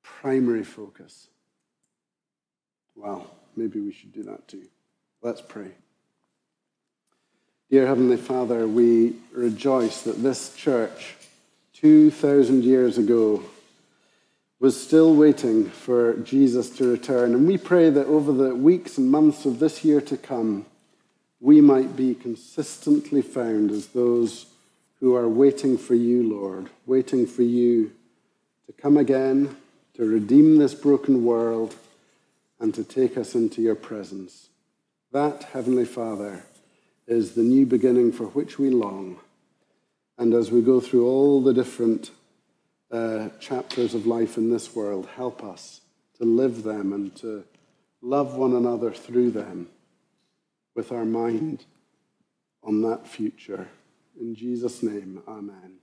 primary 0.03 0.64
focus. 0.64 1.29
Well, 2.97 3.31
maybe 3.57 3.81
we 3.81 3.93
should 3.93 4.12
do 4.12 4.25
that 4.25 4.49
too. 4.49 4.67
Let's 5.23 5.40
pray. 5.40 5.71
Dear 7.71 7.87
Heavenly 7.87 8.17
Father, 8.17 8.69
we 8.69 9.14
rejoice 9.33 10.03
that 10.03 10.23
this 10.23 10.55
church, 10.55 11.14
2,000 11.75 12.62
years 12.62 12.99
ago, 12.99 13.43
was 14.61 14.81
still 14.81 15.14
waiting 15.14 15.69
for 15.69 16.14
Jesus 16.19 16.71
to 16.77 16.90
return. 16.90 17.35
And 17.35 17.47
we 17.47 17.59
pray 17.59 17.90
that 17.90 18.07
over 18.07 18.33
the 18.33 18.55
weeks 18.55 18.97
and 18.97 19.11
months 19.11 19.45
of 19.45 19.59
this 19.59 19.85
year 19.85 20.01
to 20.03 20.17
come, 20.17 20.67
we 21.44 21.61
might 21.61 21.94
be 21.94 22.14
consistently 22.14 23.20
found 23.20 23.70
as 23.70 23.88
those 23.88 24.46
who 24.98 25.14
are 25.14 25.28
waiting 25.28 25.76
for 25.76 25.94
you, 25.94 26.22
Lord, 26.26 26.70
waiting 26.87 27.26
for 27.26 27.42
you 27.42 27.92
to 28.64 28.72
come 28.72 28.96
again, 28.96 29.54
to 29.92 30.07
redeem 30.07 30.57
this 30.57 30.72
broken 30.72 31.22
world, 31.22 31.74
and 32.59 32.72
to 32.72 32.83
take 32.83 33.18
us 33.18 33.35
into 33.35 33.61
your 33.61 33.74
presence. 33.74 34.48
That, 35.12 35.42
Heavenly 35.52 35.85
Father, 35.85 36.46
is 37.07 37.33
the 37.33 37.42
new 37.42 37.66
beginning 37.66 38.12
for 38.12 38.24
which 38.24 38.59
we 38.59 38.70
long. 38.70 39.18
And 40.16 40.33
as 40.33 40.50
we 40.50 40.62
go 40.62 40.80
through 40.80 41.07
all 41.07 41.42
the 41.42 41.52
different 41.52 42.11
uh, 42.90 43.28
chapters 43.38 43.92
of 43.92 44.07
life 44.07 44.38
in 44.38 44.48
this 44.48 44.74
world, 44.74 45.09
help 45.14 45.44
us 45.44 45.83
to 46.16 46.24
live 46.24 46.62
them 46.62 46.94
and 46.94 47.14
to 47.16 47.44
love 48.00 48.35
one 48.35 48.54
another 48.54 48.92
through 48.92 49.33
them 49.33 49.68
with 50.75 50.93
our 50.93 51.05
mind 51.05 51.65
on 52.63 52.83
that 52.83 53.07
future. 53.07 53.69
In 54.21 54.35
Jesus' 54.35 54.83
name, 54.83 55.23
amen. 55.27 55.79